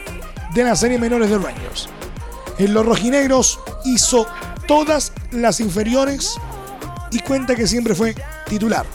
de 0.53 0.63
la 0.63 0.75
serie 0.75 0.99
menores 0.99 1.29
de 1.29 1.37
Rangers. 1.37 1.89
En 2.57 2.73
los 2.73 2.85
rojinegros 2.85 3.59
hizo 3.85 4.27
todas 4.67 5.13
las 5.31 5.59
inferiores 5.59 6.35
y 7.11 7.19
cuenta 7.19 7.55
que 7.55 7.65
siempre 7.65 7.95
fue 7.95 8.15
titular. 8.47 8.85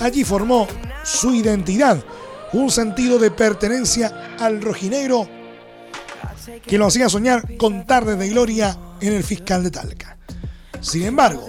Allí 0.00 0.24
formó 0.24 0.66
su 1.04 1.34
identidad, 1.34 2.02
un 2.52 2.70
sentido 2.70 3.18
de 3.18 3.30
pertenencia 3.30 4.36
al 4.38 4.62
rojinegro 4.62 5.37
que 6.66 6.78
lo 6.78 6.86
hacía 6.86 7.08
soñar 7.08 7.56
con 7.56 7.86
tardes 7.86 8.18
de 8.18 8.28
gloria 8.28 8.76
en 9.00 9.12
el 9.12 9.24
fiscal 9.24 9.62
de 9.62 9.70
Talca. 9.70 10.16
Sin 10.80 11.04
embargo, 11.04 11.46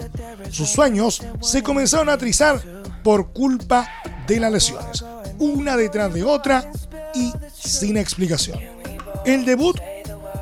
sus 0.49 0.69
sueños 0.69 1.21
se 1.41 1.61
comenzaron 1.61 2.09
a 2.09 2.17
trizar 2.17 2.61
por 3.03 3.31
culpa 3.31 3.87
de 4.27 4.39
las 4.39 4.51
lesiones, 4.51 5.03
una 5.37 5.77
detrás 5.77 6.13
de 6.13 6.23
otra 6.23 6.71
y 7.13 7.31
sin 7.53 7.97
explicación. 7.97 8.59
El 9.25 9.45
debut 9.45 9.77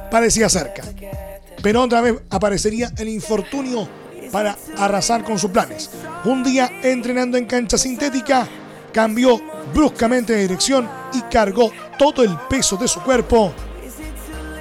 parecía 0.10 0.50
cerca, 0.50 0.84
pero 1.62 1.84
otra 1.84 2.02
vez 2.02 2.16
aparecería 2.30 2.92
el 2.98 3.10
infortunio 3.10 3.88
para 4.32 4.58
arrasar 4.78 5.24
con 5.24 5.40
sus 5.40 5.52
planes. 5.52 5.90
Un 6.26 6.44
día 6.44 6.70
entrenando 6.84 7.38
en 7.38 7.46
cancha 7.46 7.78
sintética, 7.78 8.48
cambió 8.92 9.42
bruscamente 9.74 10.34
de 10.34 10.42
dirección 10.42 10.90
y 11.14 11.22
cargó 11.24 11.72
todo 11.98 12.24
el 12.24 12.36
peso 12.50 12.78
de 12.78 12.88
su 12.88 13.02
cuerpo 13.02 13.54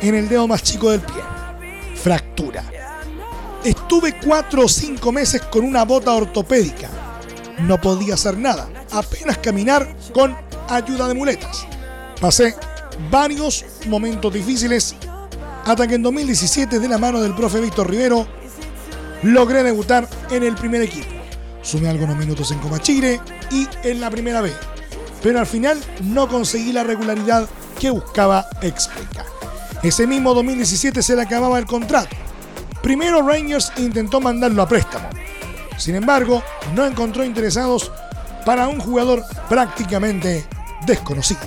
en 0.08 0.14
el 0.14 0.28
dedo 0.28 0.46
más 0.46 0.62
chico 0.62 0.90
del 0.90 1.00
pie. 1.00 1.22
Fractura. 1.94 2.64
Estuve 3.64 4.18
cuatro 4.24 4.64
o 4.64 4.68
cinco 4.68 5.10
meses 5.10 5.42
con 5.42 5.64
una 5.64 5.84
bota 5.84 6.12
ortopédica. 6.12 6.88
No 7.60 7.80
podía 7.80 8.14
hacer 8.14 8.38
nada, 8.38 8.68
apenas 8.92 9.38
caminar 9.38 9.96
con 10.12 10.36
ayuda 10.68 11.08
de 11.08 11.14
muletas. 11.14 11.66
Pasé 12.20 12.54
varios 13.10 13.64
momentos 13.88 14.32
difíciles 14.32 14.94
hasta 15.64 15.86
que 15.86 15.96
en 15.96 16.02
2017, 16.02 16.78
de 16.78 16.88
la 16.88 16.98
mano 16.98 17.20
del 17.20 17.34
profe 17.34 17.60
Víctor 17.60 17.90
Rivero, 17.90 18.26
logré 19.22 19.62
debutar 19.62 20.08
en 20.30 20.44
el 20.44 20.54
primer 20.54 20.82
equipo. 20.82 21.10
Sumé 21.62 21.88
algunos 21.88 22.16
minutos 22.16 22.52
en 22.52 22.60
Comachire 22.60 23.20
y 23.50 23.66
en 23.82 24.00
la 24.00 24.08
primera 24.10 24.40
B, 24.40 24.52
pero 25.22 25.40
al 25.40 25.46
final 25.46 25.82
no 26.04 26.28
conseguí 26.28 26.72
la 26.72 26.84
regularidad 26.84 27.48
que 27.80 27.90
buscaba 27.90 28.46
explicar. 28.62 29.35
Ese 29.82 30.06
mismo 30.06 30.34
2017 30.34 31.02
se 31.02 31.14
le 31.16 31.22
acababa 31.22 31.58
el 31.58 31.66
contrato. 31.66 32.16
Primero 32.82 33.22
Rangers 33.22 33.72
intentó 33.76 34.20
mandarlo 34.20 34.62
a 34.62 34.68
préstamo. 34.68 35.08
Sin 35.76 35.94
embargo, 35.94 36.42
no 36.74 36.84
encontró 36.84 37.24
interesados 37.24 37.92
para 38.44 38.68
un 38.68 38.80
jugador 38.80 39.22
prácticamente 39.48 40.46
desconocido. 40.86 41.40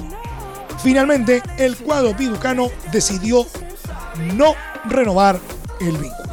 Finalmente, 0.84 1.42
el 1.58 1.76
cuadro 1.78 2.16
piducano 2.16 2.70
decidió 2.92 3.46
no 4.36 4.54
renovar 4.86 5.40
el 5.82 5.98
vínculo. 5.98 6.30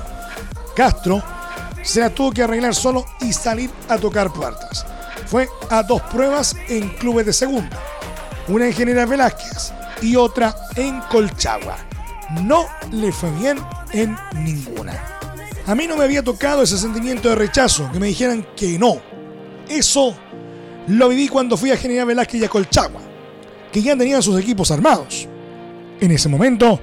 Castro 0.75 1.23
se 1.83 2.09
tuvo 2.11 2.33
que 2.33 2.43
arreglar 2.43 2.75
solo 2.75 3.07
y 3.21 3.33
salir 3.33 3.71
a 3.89 3.97
tocar 3.97 4.33
puertas. 4.33 4.85
Fue 5.27 5.49
a 5.71 5.83
dos 5.83 6.03
pruebas 6.03 6.55
en 6.69 6.89
clubes 6.97 7.27
de 7.27 7.33
segunda, 7.33 7.79
una 8.49 8.67
en 8.67 8.73
General 8.73 9.07
Velázquez 9.07 9.73
y 10.03 10.17
otra 10.17 10.55
en 10.77 11.01
Colchagua. 11.11 11.77
No 12.43 12.67
le 12.93 13.13
fue 13.13 13.31
bien 13.33 13.59
en 13.93 14.17
ninguna. 14.43 15.01
A 15.67 15.75
mí 15.75 15.87
no 15.87 15.97
me 15.97 16.05
había 16.05 16.23
tocado 16.23 16.63
ese 16.63 16.79
sentimiento 16.79 17.29
de 17.29 17.35
rechazo, 17.35 17.91
que 17.93 17.99
me 17.99 18.09
dijeran 18.09 18.47
que 18.57 18.79
no. 18.79 19.01
Eso 19.69 20.17
lo 20.89 21.09
viví 21.09 21.29
cuando 21.29 21.57
fui 21.57 21.71
a 21.71 21.77
General 21.77 22.07
Velázquez 22.07 22.41
y 22.41 22.45
a 22.45 22.49
Colchagua, 22.49 23.01
que 23.73 23.83
ya 23.83 23.97
tenían 23.97 24.23
sus 24.23 24.39
equipos 24.41 24.71
armados. 24.71 25.29
En 26.01 26.11
ese 26.11 26.29
momento 26.29 26.81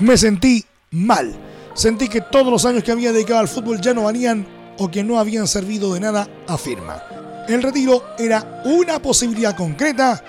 me 0.00 0.16
sentí 0.16 0.64
mal. 0.90 1.34
Sentí 1.74 2.08
que 2.08 2.20
todos 2.20 2.50
los 2.50 2.64
años 2.64 2.82
que 2.82 2.92
había 2.92 3.12
dedicado 3.12 3.40
al 3.40 3.48
fútbol 3.48 3.80
ya 3.80 3.94
no 3.94 4.04
valían 4.04 4.46
o 4.78 4.90
que 4.90 5.04
no 5.04 5.18
habían 5.18 5.46
servido 5.46 5.94
de 5.94 6.00
nada, 6.00 6.28
afirma. 6.46 7.02
El 7.48 7.62
retiro 7.62 8.02
era 8.18 8.62
una 8.64 9.00
posibilidad 9.00 9.56
concreta, 9.56 10.22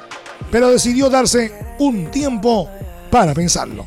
pero 0.52 0.72
decidió 0.72 1.10
darse 1.10 1.52
un 1.80 2.10
tiempo 2.12 2.70
para 3.10 3.34
pensarlo. 3.34 3.86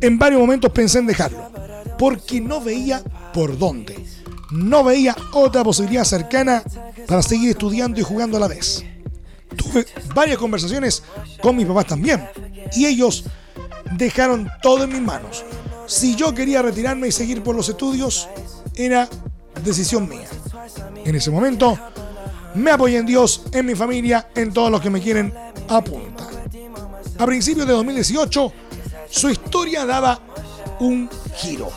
En 0.00 0.18
varios 0.18 0.40
momentos 0.40 0.72
pensé 0.72 0.98
en 0.98 1.06
dejarlo, 1.06 1.50
porque 1.98 2.40
no 2.40 2.60
veía 2.60 3.02
por 3.32 3.56
dónde. 3.56 4.04
No 4.50 4.84
veía 4.84 5.16
otra 5.32 5.64
posibilidad 5.64 6.04
cercana 6.04 6.62
para 7.06 7.22
seguir 7.22 7.50
estudiando 7.50 8.00
y 8.00 8.02
jugando 8.02 8.36
a 8.36 8.40
la 8.40 8.48
vez. 8.48 8.84
Tuve 9.56 9.86
varias 10.14 10.38
conversaciones 10.38 11.02
con 11.40 11.56
mis 11.56 11.66
papás 11.66 11.86
también, 11.86 12.28
y 12.72 12.86
ellos 12.86 13.24
dejaron 13.96 14.50
todo 14.62 14.84
en 14.84 14.92
mis 14.92 15.02
manos. 15.02 15.44
Si 15.86 16.14
yo 16.14 16.34
quería 16.34 16.62
retirarme 16.62 17.08
y 17.08 17.12
seguir 17.12 17.42
por 17.42 17.54
los 17.54 17.68
estudios, 17.68 18.28
era 18.74 19.08
decisión 19.62 20.08
mía. 20.08 20.28
En 21.04 21.14
ese 21.14 21.30
momento, 21.30 21.78
me 22.54 22.70
apoyé 22.70 22.98
en 22.98 23.06
Dios, 23.06 23.42
en 23.52 23.66
mi 23.66 23.74
familia, 23.74 24.28
en 24.34 24.52
todos 24.52 24.70
los 24.70 24.80
que 24.80 24.90
me 24.90 25.00
quieren 25.00 25.32
apuntar. 25.68 26.28
A 27.18 27.26
principios 27.26 27.66
de 27.66 27.72
2018, 27.72 28.52
su 29.08 29.30
historia 29.30 29.84
daba 29.84 30.20
un 30.80 31.08
giro. 31.36 31.70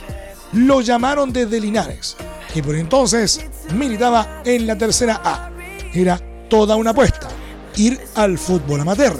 Lo 0.54 0.82
llamaron 0.82 1.32
desde 1.32 1.60
Linares, 1.60 2.16
que 2.54 2.64
por 2.64 2.76
entonces 2.76 3.46
militaba 3.74 4.42
en 4.46 4.66
la 4.68 4.78
tercera 4.78 5.22
A. 5.24 5.52
Era 5.94 6.20
toda 6.50 6.76
una 6.76 6.92
apuesta, 6.92 7.28
ir 7.76 8.00
al 8.16 8.38
fútbol 8.38 8.82
amateur, 8.82 9.18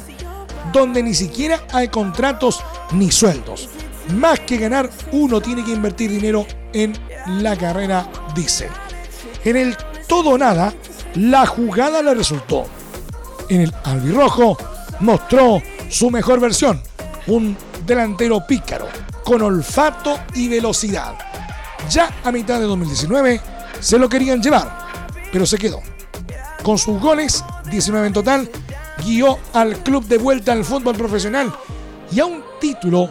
donde 0.72 1.04
ni 1.04 1.14
siquiera 1.14 1.62
hay 1.72 1.90
contratos 1.90 2.62
ni 2.92 3.12
sueldos. 3.12 3.70
Más 4.16 4.40
que 4.42 4.58
ganar, 4.58 4.90
uno 5.12 5.42
tiene 5.42 5.64
que 5.64 5.72
invertir 5.72 6.12
dinero 6.12 6.46
en 6.74 6.94
la 7.42 7.58
carrera, 7.58 8.08
dice. 8.36 8.70
En 9.44 9.58
el 9.58 9.76
todo 10.08 10.38
nada, 10.38 10.74
la 11.16 11.46
jugada 11.46 12.02
le 12.02 12.14
resultó. 12.14 12.66
En 13.50 13.62
el 13.62 13.74
albirrojo 13.84 14.58
mostró 15.00 15.62
su 15.90 16.10
mejor 16.10 16.40
versión, 16.40 16.82
un 17.28 17.56
delantero 17.86 18.46
pícaro, 18.46 18.88
con 19.24 19.42
olfato 19.42 20.20
y 20.34 20.48
velocidad. 20.48 21.16
Ya 21.90 22.10
a 22.24 22.32
mitad 22.32 22.60
de 22.60 22.66
2019 22.66 23.42
se 23.80 24.00
lo 24.00 24.10
querían 24.10 24.42
llevar, 24.42 24.88
pero 25.32 25.46
se 25.46 25.58
quedó. 25.58 25.82
Con 26.64 26.78
sus 26.78 27.00
goles, 27.00 27.44
19 27.70 28.08
en 28.08 28.14
total, 28.14 28.50
guió 29.06 29.38
al 29.54 29.78
club 29.78 30.06
de 30.06 30.18
vuelta 30.18 30.52
al 30.52 30.66
fútbol 30.66 30.96
profesional 30.96 31.54
y 32.12 32.20
a 32.20 32.26
un 32.26 32.44
título 32.60 33.10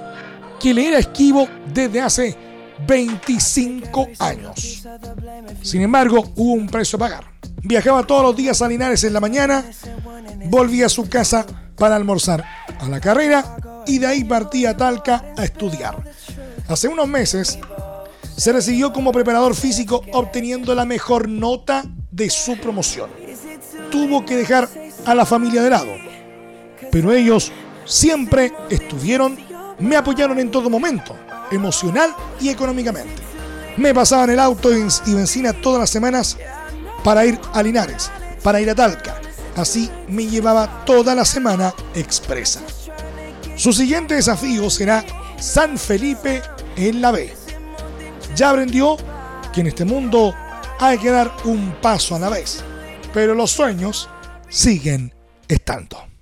que 0.60 0.74
le 0.74 0.88
era 0.88 0.98
esquivo 0.98 1.48
desde 1.72 2.00
hace 2.00 2.43
25 2.86 4.08
años. 4.18 4.86
Sin 5.62 5.82
embargo, 5.82 6.32
hubo 6.36 6.52
un 6.52 6.68
precio 6.68 6.96
a 6.96 7.00
pagar. 7.00 7.24
Viajaba 7.62 8.06
todos 8.06 8.22
los 8.22 8.36
días 8.36 8.60
a 8.60 8.68
Linares 8.68 9.04
en 9.04 9.12
la 9.12 9.20
mañana, 9.20 9.64
volvía 10.46 10.86
a 10.86 10.90
su 10.90 11.08
casa 11.08 11.46
para 11.76 11.96
almorzar 11.96 12.44
a 12.78 12.88
la 12.88 13.00
carrera 13.00 13.56
y 13.86 13.98
de 13.98 14.06
ahí 14.06 14.24
partía 14.24 14.70
a 14.70 14.76
Talca 14.76 15.32
a 15.36 15.44
estudiar. 15.44 15.96
Hace 16.68 16.88
unos 16.88 17.08
meses 17.08 17.58
se 18.36 18.52
recibió 18.52 18.92
como 18.92 19.12
preparador 19.12 19.54
físico 19.54 20.02
obteniendo 20.12 20.74
la 20.74 20.84
mejor 20.84 21.28
nota 21.28 21.84
de 22.10 22.30
su 22.30 22.56
promoción. 22.58 23.10
Tuvo 23.90 24.24
que 24.24 24.36
dejar 24.36 24.68
a 25.06 25.14
la 25.14 25.24
familia 25.24 25.62
de 25.62 25.70
lado, 25.70 25.92
pero 26.90 27.12
ellos 27.12 27.52
siempre 27.84 28.52
estuvieron, 28.70 29.38
me 29.78 29.96
apoyaron 29.96 30.38
en 30.38 30.50
todo 30.50 30.70
momento, 30.70 31.16
emocional 31.50 32.14
y 32.40 32.48
económicamente. 32.48 33.22
Me 33.76 33.94
pasaban 33.94 34.30
el 34.30 34.38
auto 34.38 34.70
y 34.72 35.14
benzina 35.14 35.52
todas 35.52 35.80
las 35.80 35.90
semanas 35.90 36.36
para 37.02 37.24
ir 37.26 37.38
a 37.52 37.62
Linares, 37.62 38.10
para 38.42 38.60
ir 38.60 38.70
a 38.70 38.74
Talca. 38.74 39.20
Así 39.56 39.90
me 40.08 40.26
llevaba 40.26 40.84
toda 40.84 41.14
la 41.14 41.24
semana 41.24 41.74
expresa. 41.94 42.60
Su 43.56 43.72
siguiente 43.72 44.14
desafío 44.14 44.68
será 44.70 45.04
San 45.38 45.78
Felipe 45.78 46.42
en 46.76 47.00
la 47.00 47.12
B. 47.12 47.32
Ya 48.34 48.50
aprendió 48.50 48.96
que 49.52 49.60
en 49.60 49.68
este 49.68 49.84
mundo 49.84 50.34
hay 50.80 50.98
que 50.98 51.10
dar 51.10 51.32
un 51.44 51.76
paso 51.80 52.16
a 52.16 52.18
la 52.18 52.28
vez, 52.28 52.64
pero 53.12 53.34
los 53.34 53.52
sueños 53.52 54.08
siguen 54.48 55.14
estando. 55.46 56.13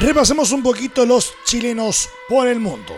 Repasemos 0.00 0.50
un 0.50 0.62
poquito 0.62 1.06
los 1.06 1.34
chilenos 1.44 2.08
por 2.28 2.48
el 2.48 2.58
mundo. 2.58 2.94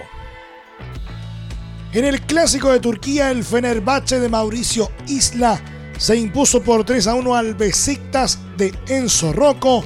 En 1.93 2.07
el 2.07 2.23
clásico 2.23 2.73
de 2.73 2.81
Turquía, 2.81 3.31
el 3.31 3.45
Fenerbahce 3.45 4.19
de 4.19 4.31
Mauricio 4.31 4.91
Isla 5.07 5.61
se 5.99 6.17
impuso 6.17 6.63
por 6.63 6.85
3 6.85 7.07
a 7.07 7.15
1 7.15 7.35
al 7.35 7.55
Besiktas 7.55 8.39
de 8.57 8.75
Enzo 8.89 9.35
Rocco 9.35 9.85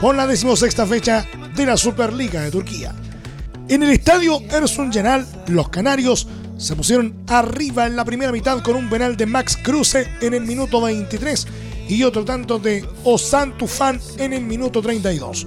con 0.00 0.16
la 0.16 0.26
decimosexta 0.26 0.86
fecha 0.86 1.26
de 1.56 1.66
la 1.66 1.76
Superliga 1.76 2.42
de 2.42 2.52
Turquía. 2.52 2.94
En 3.68 3.82
el 3.82 3.90
estadio 3.90 4.40
Ersun 4.48 4.92
Yanal, 4.92 5.26
los 5.48 5.68
canarios 5.68 6.28
se 6.58 6.76
pusieron 6.76 7.24
arriba 7.26 7.86
en 7.86 7.96
la 7.96 8.04
primera 8.04 8.30
mitad 8.30 8.62
con 8.62 8.76
un 8.76 8.88
penal 8.88 9.16
de 9.16 9.26
Max 9.26 9.56
Kruse 9.56 10.08
en 10.20 10.34
el 10.34 10.42
minuto 10.42 10.80
23 10.80 11.46
y 11.88 12.04
otro 12.04 12.24
tanto 12.24 12.60
de 12.60 12.88
Osan 13.02 13.58
Tufan 13.58 14.00
en 14.18 14.32
el 14.32 14.44
minuto 14.44 14.80
32. 14.80 15.46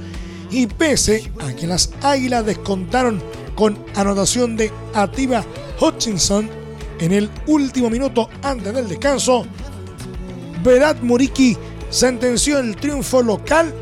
Y 0.51 0.67
pese 0.67 1.31
a 1.39 1.53
que 1.53 1.67
las 1.67 1.91
Águilas 2.01 2.45
descontaron 2.45 3.21
con 3.55 3.77
anotación 3.95 4.55
de 4.57 4.71
Atiba 4.93 5.43
Hutchinson 5.79 6.49
en 6.99 7.11
el 7.11 7.29
último 7.47 7.89
minuto 7.89 8.29
antes 8.41 8.73
del 8.73 8.87
descanso, 8.87 9.45
Vedat 10.63 11.01
Muriki 11.01 11.57
sentenció 11.89 12.59
el 12.59 12.75
triunfo 12.75 13.21
local 13.21 13.73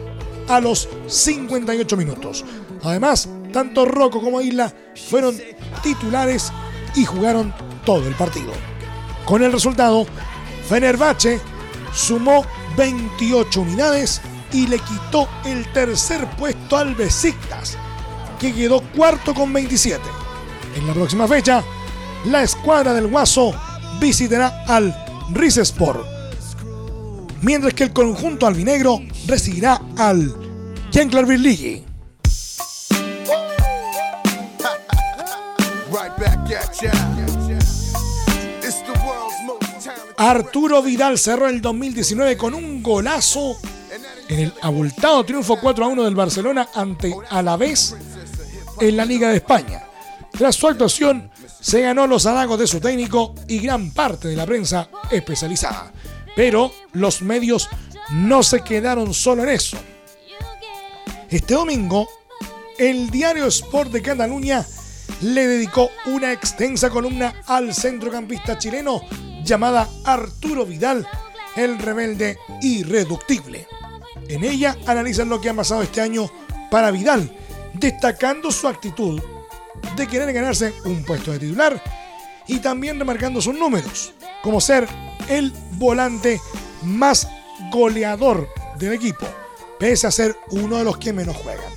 a 0.48 0.60
los 0.60 0.90
58 1.08 1.98
minutos. 1.98 2.44
Además, 2.84 3.30
tanto 3.52 3.86
Rocco 3.86 4.22
como 4.22 4.42
Isla 4.42 4.74
fueron 5.10 5.40
titulares 5.82 6.52
y 6.96 7.06
jugaron 7.06 7.54
todo 7.86 8.08
el 8.08 8.16
partido. 8.16 8.52
Con 9.26 9.44
el 9.44 9.52
resultado, 9.52 10.06
Fenerbahce 10.68 11.40
sumó 11.94 12.46
28 12.76 13.62
unidades 13.62 14.22
y 14.54 14.68
le 14.68 14.78
quitó 14.80 15.28
el 15.46 15.66
tercer 15.74 16.30
puesto 16.38 16.78
al 16.78 16.96
Besiktas, 16.96 17.78
que 18.40 18.54
quedó 18.54 18.82
cuarto 18.82 19.34
con 19.34 19.52
27. 19.52 20.02
En 20.76 20.88
la 20.88 20.94
próxima 20.94 21.28
fecha, 21.28 21.64
la 22.26 22.44
escuadra 22.44 22.94
del 22.94 23.08
Guaso 23.08 23.54
visitará 24.00 24.64
al 24.68 24.96
Rizespor, 25.32 26.06
mientras 27.42 27.74
que 27.74 27.84
el 27.84 27.94
conjunto 27.94 28.46
albinegro 28.48 29.02
recibirá 29.28 29.82
al 29.98 30.34
Ligi. 31.40 31.84
Arturo 40.18 40.82
Vidal 40.84 41.18
cerró 41.18 41.50
el 41.50 41.60
2019 41.60 42.38
con 42.38 42.54
un 42.54 42.84
golazo 42.84 43.58
en 44.30 44.40
el 44.40 44.54
abultado 44.62 45.24
triunfo 45.24 45.58
4 45.60 45.86
a 45.86 45.88
1 45.88 46.04
del 46.04 46.16
Barcelona 46.16 46.70
ante 46.74 47.14
Alavés 47.30 47.96
en 48.80 48.98
la 48.98 49.06
Liga 49.06 49.30
de 49.30 49.38
España. 49.38 49.84
Tras 50.32 50.56
su 50.56 50.68
actuación, 50.68 51.30
se 51.60 51.82
ganó 51.82 52.08
los 52.08 52.26
halagos 52.26 52.60
de 52.60 52.68
su 52.68 52.80
técnico 52.80 53.34
y 53.48 53.60
gran 53.60 53.92
parte 53.92 54.28
de 54.28 54.36
la 54.36 54.46
prensa 54.46 54.90
especializada. 55.12 55.92
Pero 56.36 56.72
los 56.94 57.22
medios 57.22 57.70
no 58.12 58.44
se 58.44 58.62
quedaron 58.62 59.14
solo 59.14 59.44
en 59.44 59.50
eso. 59.50 59.78
Este 61.30 61.54
domingo, 61.54 62.08
el 62.78 63.10
diario 63.10 63.46
Sport 63.46 63.92
de 63.92 64.02
Cataluña 64.02 64.66
le 65.22 65.48
dedicó 65.48 65.90
una 66.08 66.32
extensa 66.32 66.90
columna 66.90 67.42
al 67.48 67.74
centrocampista 67.74 68.58
chileno 68.58 69.02
llamada 69.44 69.88
Arturo 70.04 70.66
Vidal, 70.66 71.08
el 71.56 71.80
rebelde 71.80 72.38
irreductible. 72.62 73.68
En 74.28 74.44
ella 74.44 74.78
analizan 74.88 75.30
lo 75.30 75.42
que 75.42 75.50
ha 75.50 75.54
pasado 75.54 75.82
este 75.82 76.02
año 76.02 76.30
para 76.72 76.92
Vidal, 76.92 77.36
destacando 77.74 78.52
su 78.52 78.68
actitud 78.68 79.22
de 79.96 80.08
querer 80.08 80.32
ganarse 80.34 80.74
un 80.86 81.04
puesto 81.04 81.32
de 81.32 81.40
titular 81.40 81.82
y 82.48 82.60
también 82.60 83.00
remarcando 83.00 83.42
sus 83.42 83.54
números, 83.54 84.14
como 84.42 84.60
ser 84.60 84.88
el 85.30 85.54
volante 85.74 86.40
más 86.84 87.28
goleador 87.72 88.50
del 88.78 88.94
equipo, 88.94 89.26
pese 89.80 90.08
a 90.08 90.12
ser 90.12 90.36
uno 90.52 90.78
de 90.78 90.84
los 90.84 90.98
que 90.98 91.14
menos 91.14 91.36
juegan. 91.38 91.72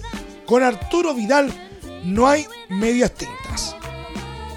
Con 0.47 0.63
Arturo 0.63 1.15
Vidal 1.15 1.53
no 2.05 2.29
hay 2.29 2.47
medias 2.69 3.13
tintas. 3.13 3.77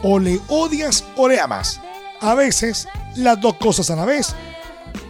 O 0.04 0.20
le 0.20 0.40
odias 0.48 1.04
o 1.18 1.28
le 1.28 1.40
amas. 1.40 1.82
A 2.22 2.36
veces 2.36 2.88
las 3.16 3.40
dos 3.42 3.56
cosas 3.56 3.90
a 3.90 3.96
la 3.96 4.06
vez, 4.06 4.36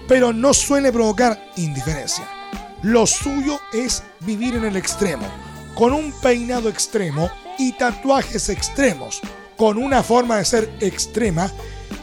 pero 0.07 0.33
no 0.33 0.53
suele 0.53 0.91
provocar 0.91 1.51
indiferencia. 1.57 2.38
Lo 2.81 3.05
suyo 3.05 3.59
es 3.73 4.03
vivir 4.21 4.55
en 4.55 4.63
el 4.63 4.77
extremo, 4.77 5.27
con 5.75 5.91
un 5.91 6.13
peinado 6.21 6.69
extremo 6.69 7.29
y 7.57 7.73
tatuajes 7.73 8.47
extremos, 8.47 9.19
con 9.57 9.77
una 9.77 10.01
forma 10.01 10.37
de 10.37 10.45
ser 10.45 10.73
extrema 10.79 11.51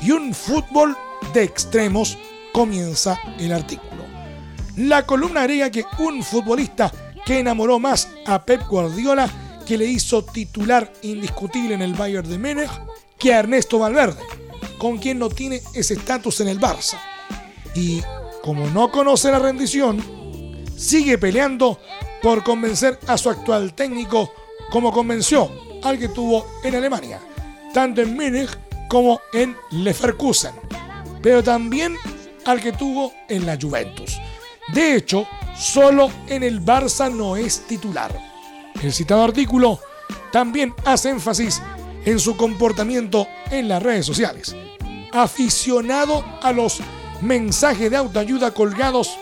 y 0.03 0.11
un 0.11 0.35
fútbol 0.35 0.95
de 1.33 1.45
extremos, 1.45 2.19
comienza 2.53 3.19
el 3.39 3.53
artículo. 3.53 4.05
La 4.77 5.07
columna 5.07 5.43
agrega 5.43 5.71
que 5.71 5.85
un 5.99 6.23
futbolista 6.23 6.93
que 7.25 7.39
enamoró 7.39 7.79
más 7.79 8.09
a 8.27 8.45
Pep 8.45 8.67
Guardiola, 8.69 9.31
que 9.67 9.79
le 9.79 9.87
hizo 9.87 10.23
titular 10.25 10.93
indiscutible 11.03 11.75
en 11.75 11.83
el 11.83 11.95
Bayern 11.95 12.29
de 12.29 12.39
Múnich, 12.39 12.71
que 13.19 13.33
a 13.33 13.39
Ernesto 13.41 13.79
Valverde, 13.79 14.23
con 14.77 14.99
quien 14.99 15.19
no 15.19 15.31
tiene 15.31 15.63
ese 15.75 15.95
estatus 15.95 16.41
en 16.41 16.49
el 16.49 16.61
Barça. 16.61 16.99
Y 17.75 18.03
como 18.43 18.69
no 18.69 18.91
conoce 18.91 19.31
la 19.31 19.39
rendición, 19.39 20.16
sigue 20.77 21.19
peleando 21.19 21.81
por 22.23 22.45
convencer 22.45 22.99
a 23.07 23.17
su 23.17 23.31
actual 23.31 23.75
técnico 23.75 24.33
como 24.71 24.93
convenció 24.93 25.51
al 25.83 25.99
que 25.99 26.09
tuvo 26.09 26.47
en 26.63 26.75
Alemania, 26.75 27.21
tanto 27.73 28.03
en 28.03 28.15
Múnich 28.15 28.51
como 28.89 29.21
en 29.33 29.57
Leverkusen, 29.71 30.55
pero 31.23 31.43
también 31.43 31.97
al 32.45 32.61
que 32.61 32.73
tuvo 32.73 33.13
en 33.29 33.47
la 33.47 33.59
Juventus. 33.61 34.19
De 34.73 34.97
hecho, 34.97 35.27
solo 35.57 36.11
en 36.29 36.43
el 36.43 36.65
Barça 36.65 37.13
no 37.13 37.37
es 37.37 37.67
titular. 37.67 38.17
El 38.83 38.93
citado 38.93 39.25
artículo 39.25 39.81
también 40.33 40.75
hace 40.85 41.11
énfasis 41.11 41.63
en 42.05 42.19
su 42.19 42.37
comportamiento 42.37 43.27
en 43.51 43.69
las 43.69 43.83
redes 43.83 44.07
sociales. 44.07 44.55
Aficionado 45.13 46.25
a 46.43 46.53
los 46.53 46.81
mensajes 47.21 47.91
de 47.91 47.97
autoayuda 47.97 48.53
colgados 48.53 49.17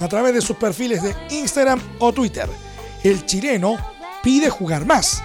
a 0.00 0.08
través 0.08 0.34
de 0.34 0.40
sus 0.40 0.56
perfiles 0.56 1.02
de 1.02 1.14
Instagram 1.30 1.80
o 1.98 2.12
Twitter. 2.12 2.48
El 3.02 3.24
chileno 3.26 3.76
pide 4.22 4.50
jugar 4.50 4.84
más. 4.84 5.22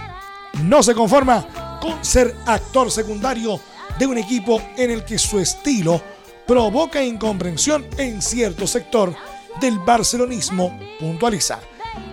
No 0.63 0.83
se 0.83 0.93
conforma 0.93 1.79
con 1.81 2.03
ser 2.03 2.35
actor 2.45 2.91
secundario 2.91 3.59
de 3.97 4.05
un 4.07 4.17
equipo 4.17 4.61
en 4.77 4.91
el 4.91 5.03
que 5.03 5.17
su 5.17 5.39
estilo 5.39 6.01
provoca 6.47 7.03
incomprensión 7.03 7.85
en 7.97 8.21
cierto 8.21 8.67
sector 8.67 9.15
del 9.59 9.79
barcelonismo, 9.79 10.77
puntualiza. 10.99 11.59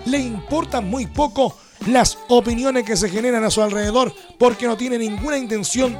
Le 0.07 0.19
importan 0.19 0.89
muy 0.89 1.07
poco 1.07 1.57
las 1.87 2.19
opiniones 2.29 2.85
que 2.85 2.97
se 2.97 3.09
generan 3.09 3.45
a 3.45 3.51
su 3.51 3.63
alrededor 3.63 4.13
porque 4.39 4.67
no 4.67 4.77
tiene 4.77 4.99
ninguna 4.99 5.39
intención 5.39 5.97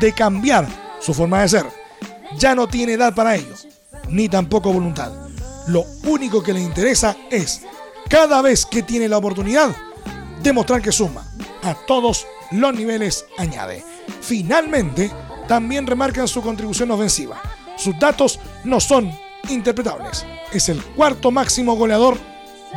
de 0.00 0.12
cambiar 0.12 0.66
su 1.00 1.12
forma 1.12 1.42
de 1.42 1.48
ser. 1.48 1.66
Ya 2.38 2.54
no 2.54 2.68
tiene 2.68 2.94
edad 2.94 3.14
para 3.14 3.36
ello, 3.36 3.54
ni 4.08 4.28
tampoco 4.28 4.72
voluntad. 4.72 5.27
Lo 5.68 5.84
único 6.04 6.42
que 6.42 6.54
le 6.54 6.60
interesa 6.60 7.16
es, 7.30 7.62
cada 8.08 8.40
vez 8.40 8.64
que 8.64 8.82
tiene 8.82 9.08
la 9.08 9.18
oportunidad, 9.18 9.76
demostrar 10.42 10.80
que 10.80 10.92
suma. 10.92 11.26
A 11.62 11.74
todos 11.74 12.26
los 12.52 12.74
niveles 12.74 13.26
añade. 13.36 13.84
Finalmente, 14.22 15.10
también 15.46 15.86
remarcan 15.86 16.26
su 16.26 16.40
contribución 16.40 16.90
ofensiva. 16.90 17.40
Sus 17.76 17.98
datos 17.98 18.40
no 18.64 18.80
son 18.80 19.12
interpretables. 19.50 20.24
Es 20.52 20.70
el 20.70 20.82
cuarto 20.82 21.30
máximo 21.30 21.76
goleador 21.76 22.16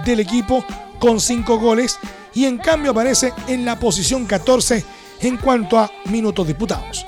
del 0.06 0.20
equipo 0.20 0.66
con 1.00 1.22
cinco 1.22 1.60
goles 1.60 1.98
y 2.34 2.44
en 2.46 2.58
cambio 2.58 2.92
aparece 2.92 3.34
en 3.48 3.64
la 3.64 3.80
posición 3.80 4.26
14 4.26 4.84
en 5.22 5.38
cuanto 5.38 5.80
a 5.80 5.90
minutos 6.06 6.46
disputados. 6.46 7.06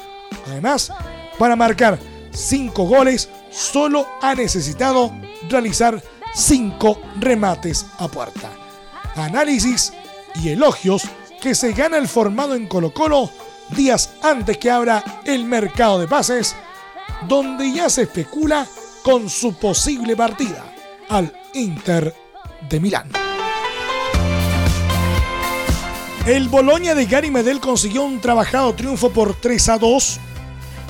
Además, 0.47 0.91
para 1.37 1.55
marcar 1.55 1.99
5 2.31 2.83
goles, 2.85 3.29
solo 3.51 4.07
ha 4.21 4.33
necesitado 4.35 5.13
realizar 5.49 6.01
5 6.33 7.01
remates 7.19 7.85
a 7.99 8.07
puerta. 8.07 8.49
Análisis 9.15 9.93
y 10.41 10.49
elogios 10.49 11.03
que 11.41 11.55
se 11.55 11.73
gana 11.73 11.97
el 11.97 12.07
formado 12.07 12.55
en 12.55 12.67
Colo 12.67 12.93
Colo 12.93 13.29
días 13.69 14.09
antes 14.21 14.57
que 14.57 14.71
abra 14.71 15.21
el 15.25 15.45
mercado 15.45 15.99
de 15.99 16.07
pases, 16.07 16.55
donde 17.27 17.71
ya 17.71 17.89
se 17.89 18.03
especula 18.03 18.67
con 19.03 19.29
su 19.29 19.53
posible 19.55 20.15
partida 20.15 20.73
al 21.09 21.33
Inter 21.53 22.13
de 22.69 22.79
Milán. 22.79 23.09
El 26.25 26.47
Boloña 26.47 26.95
de 26.95 27.05
Gary 27.05 27.31
Medel 27.31 27.59
consiguió 27.59 28.03
un 28.03 28.21
trabajado 28.21 28.73
triunfo 28.73 29.09
por 29.09 29.35
3 29.35 29.69
a 29.69 29.77
2 29.77 30.19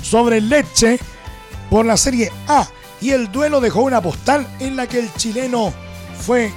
sobre 0.03 0.37
el 0.37 0.49
Leche 0.49 0.99
por 1.71 1.85
la 1.85 1.97
Serie 1.97 2.31
A 2.47 2.67
y 3.03 3.11
el 3.11 3.29
duelo 3.33 3.59
dejó 3.59 3.81
una 3.81 4.01
postal 4.01 4.47
en 4.61 4.77
la 4.77 4.87
que 4.87 4.99
el 4.99 5.13
chileno 5.15 5.73
fue 6.21 6.53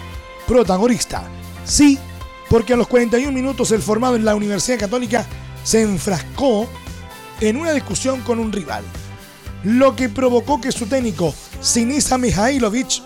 protagonista. 0.46 1.24
Sí, 1.64 1.98
porque 2.48 2.74
a 2.74 2.76
los 2.76 2.86
41 2.86 3.32
minutos 3.32 3.72
el 3.72 3.82
formado 3.82 4.14
en 4.14 4.24
la 4.24 4.36
Universidad 4.36 4.78
Católica 4.78 5.26
se 5.64 5.82
enfrascó 5.82 6.68
en 7.40 7.56
una 7.56 7.72
discusión 7.72 8.20
con 8.20 8.38
un 8.38 8.52
rival, 8.52 8.84
lo 9.64 9.96
que 9.96 10.08
provocó 10.08 10.60
que 10.60 10.70
su 10.70 10.86
técnico, 10.86 11.34
Sinisa 11.60 12.16
Mihailovic, 12.16 13.02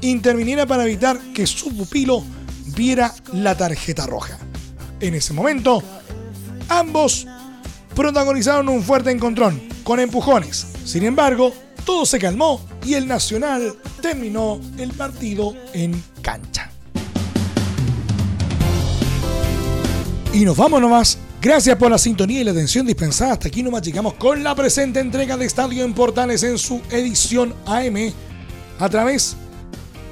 interviniera 0.00 0.66
para 0.66 0.84
evitar 0.84 1.20
que 1.32 1.46
su 1.46 1.74
pupilo 1.76 2.24
viera 2.74 3.14
la 3.32 3.56
tarjeta 3.56 4.04
roja. 4.04 4.36
En 4.98 5.14
ese 5.14 5.32
momento, 5.32 5.80
ambos 6.68 7.24
protagonizaron 7.94 8.68
un 8.68 8.82
fuerte 8.82 9.12
encontrón, 9.12 9.62
con 9.84 10.00
empujones. 10.00 10.66
Sin 10.84 11.04
embargo, 11.04 11.54
todo 11.84 12.06
se 12.06 12.18
calmó 12.18 12.60
y 12.84 12.94
el 12.94 13.06
Nacional 13.06 13.74
terminó 14.00 14.60
el 14.78 14.92
partido 14.92 15.54
en 15.72 16.02
cancha. 16.22 16.70
Y 20.32 20.44
nos 20.44 20.56
vamos 20.56 20.80
nomás. 20.80 21.18
Gracias 21.40 21.76
por 21.76 21.90
la 21.90 21.98
sintonía 21.98 22.40
y 22.40 22.44
la 22.44 22.52
atención 22.52 22.86
dispensada. 22.86 23.34
Hasta 23.34 23.48
aquí 23.48 23.62
nomás 23.62 23.82
llegamos 23.82 24.14
con 24.14 24.42
la 24.42 24.54
presente 24.54 24.98
entrega 24.98 25.36
de 25.36 25.44
Estadio 25.44 25.84
en 25.84 25.92
Portales 25.92 26.42
en 26.42 26.58
su 26.58 26.80
edición 26.90 27.54
AM 27.66 28.12
a 28.78 28.88
través 28.88 29.36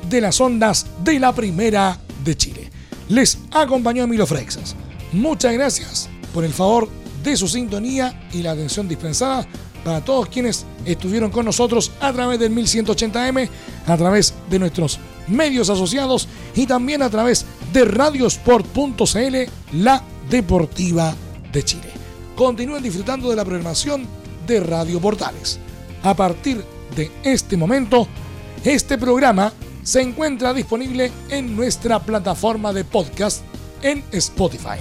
de 0.09 0.21
las 0.21 0.41
ondas 0.41 0.87
de 1.03 1.19
la 1.19 1.35
Primera 1.35 1.99
de 2.23 2.37
Chile. 2.37 2.71
Les 3.09 3.39
acompañó 3.51 4.05
Emilio 4.05 4.27
Freixas. 4.27 4.77
Muchas 5.13 5.55
gracias 5.55 6.09
por 6.35 6.45
el 6.45 6.53
favor 6.53 6.89
de 7.25 7.37
su 7.37 7.49
sintonía 7.49 8.29
y 8.33 8.43
la 8.43 8.53
atención 8.53 8.87
dispensada 8.87 9.47
para 9.85 10.05
todos 10.05 10.29
quienes 10.29 10.65
estuvieron 10.85 11.31
con 11.31 11.45
nosotros 11.45 11.93
a 12.01 12.13
través 12.13 12.39
del 12.39 12.55
1180M, 12.55 13.49
a 13.87 13.97
través 13.97 14.35
de 14.51 14.59
nuestros 14.59 14.99
medios 15.29 15.71
asociados 15.71 16.29
y 16.55 16.67
también 16.67 17.03
a 17.03 17.11
través 17.11 17.45
de 17.73 17.85
radiosport.cl, 17.85 19.37
la 19.73 20.03
deportiva 20.29 21.15
de 21.53 21.63
Chile. 21.63 21.91
Continúen 22.37 22.83
disfrutando 22.83 23.31
de 23.31 23.37
la 23.37 23.45
programación 23.45 24.07
de 24.47 24.61
Radio 24.61 25.01
Portales. 25.01 25.59
A 26.03 26.15
partir 26.15 26.65
de 26.97 27.11
este 27.23 27.57
momento, 27.57 28.09
este 28.65 28.99
programa 28.99 29.53
se 29.83 30.01
encuentra 30.01 30.55
disponible 30.55 31.11
en 31.29 31.57
nuestra 31.57 32.01
plataforma 32.01 32.73
de 32.73 32.85
podcast 32.85 33.43
en 33.83 34.05
Spotify. 34.13 34.79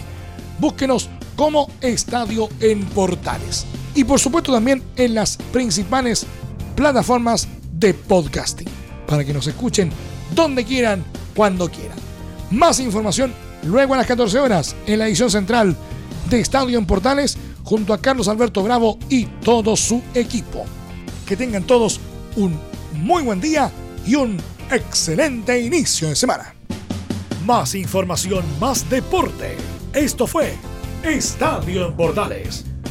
Búsquenos 0.60 1.10
como 1.36 1.70
Estadio 1.82 2.50
en 2.60 2.86
Portales. 2.86 3.66
Y 3.94 4.04
por 4.04 4.20
supuesto 4.20 4.54
también 4.54 4.82
en 4.96 5.16
las 5.16 5.38
principales 5.52 6.26
plataformas 6.76 7.48
de 7.74 7.94
podcasting. 7.94 8.68
Para 9.08 9.26
que 9.26 9.34
nos 9.34 9.48
escuchen 9.48 9.92
donde 10.34 10.64
quieran, 10.64 11.04
cuando 11.36 11.70
quieran. 11.70 11.98
Más 12.52 12.80
información 12.80 13.34
luego 13.64 13.94
a 13.94 13.98
las 13.98 14.08
14 14.08 14.40
horas 14.40 14.76
en 14.86 15.00
la 15.00 15.08
edición 15.08 15.30
central 15.30 15.76
de 16.30 16.40
Estadio 16.40 16.78
en 16.78 16.86
Portales 16.86 17.38
junto 17.64 17.94
a 17.94 18.02
Carlos 18.02 18.28
Alberto 18.28 18.64
Bravo 18.64 18.98
y 19.10 19.26
todo 19.26 19.76
su 19.76 20.02
equipo. 20.14 20.66
Que 21.26 21.38
tengan 21.38 21.64
todos 21.64 22.00
un 22.36 22.58
muy 22.94 23.24
buen 23.24 23.40
día 23.40 23.72
y 24.06 24.16
un 24.16 24.38
excelente 24.70 25.60
inicio 25.60 26.10
de 26.10 26.16
semana. 26.16 26.54
Más 27.46 27.76
información, 27.76 28.44
más 28.60 28.90
deporte. 28.90 29.58
Esto 29.94 30.28
fue 30.28 30.54
Estadio 31.04 31.88
en 31.88 31.96
Portales, 31.96 32.66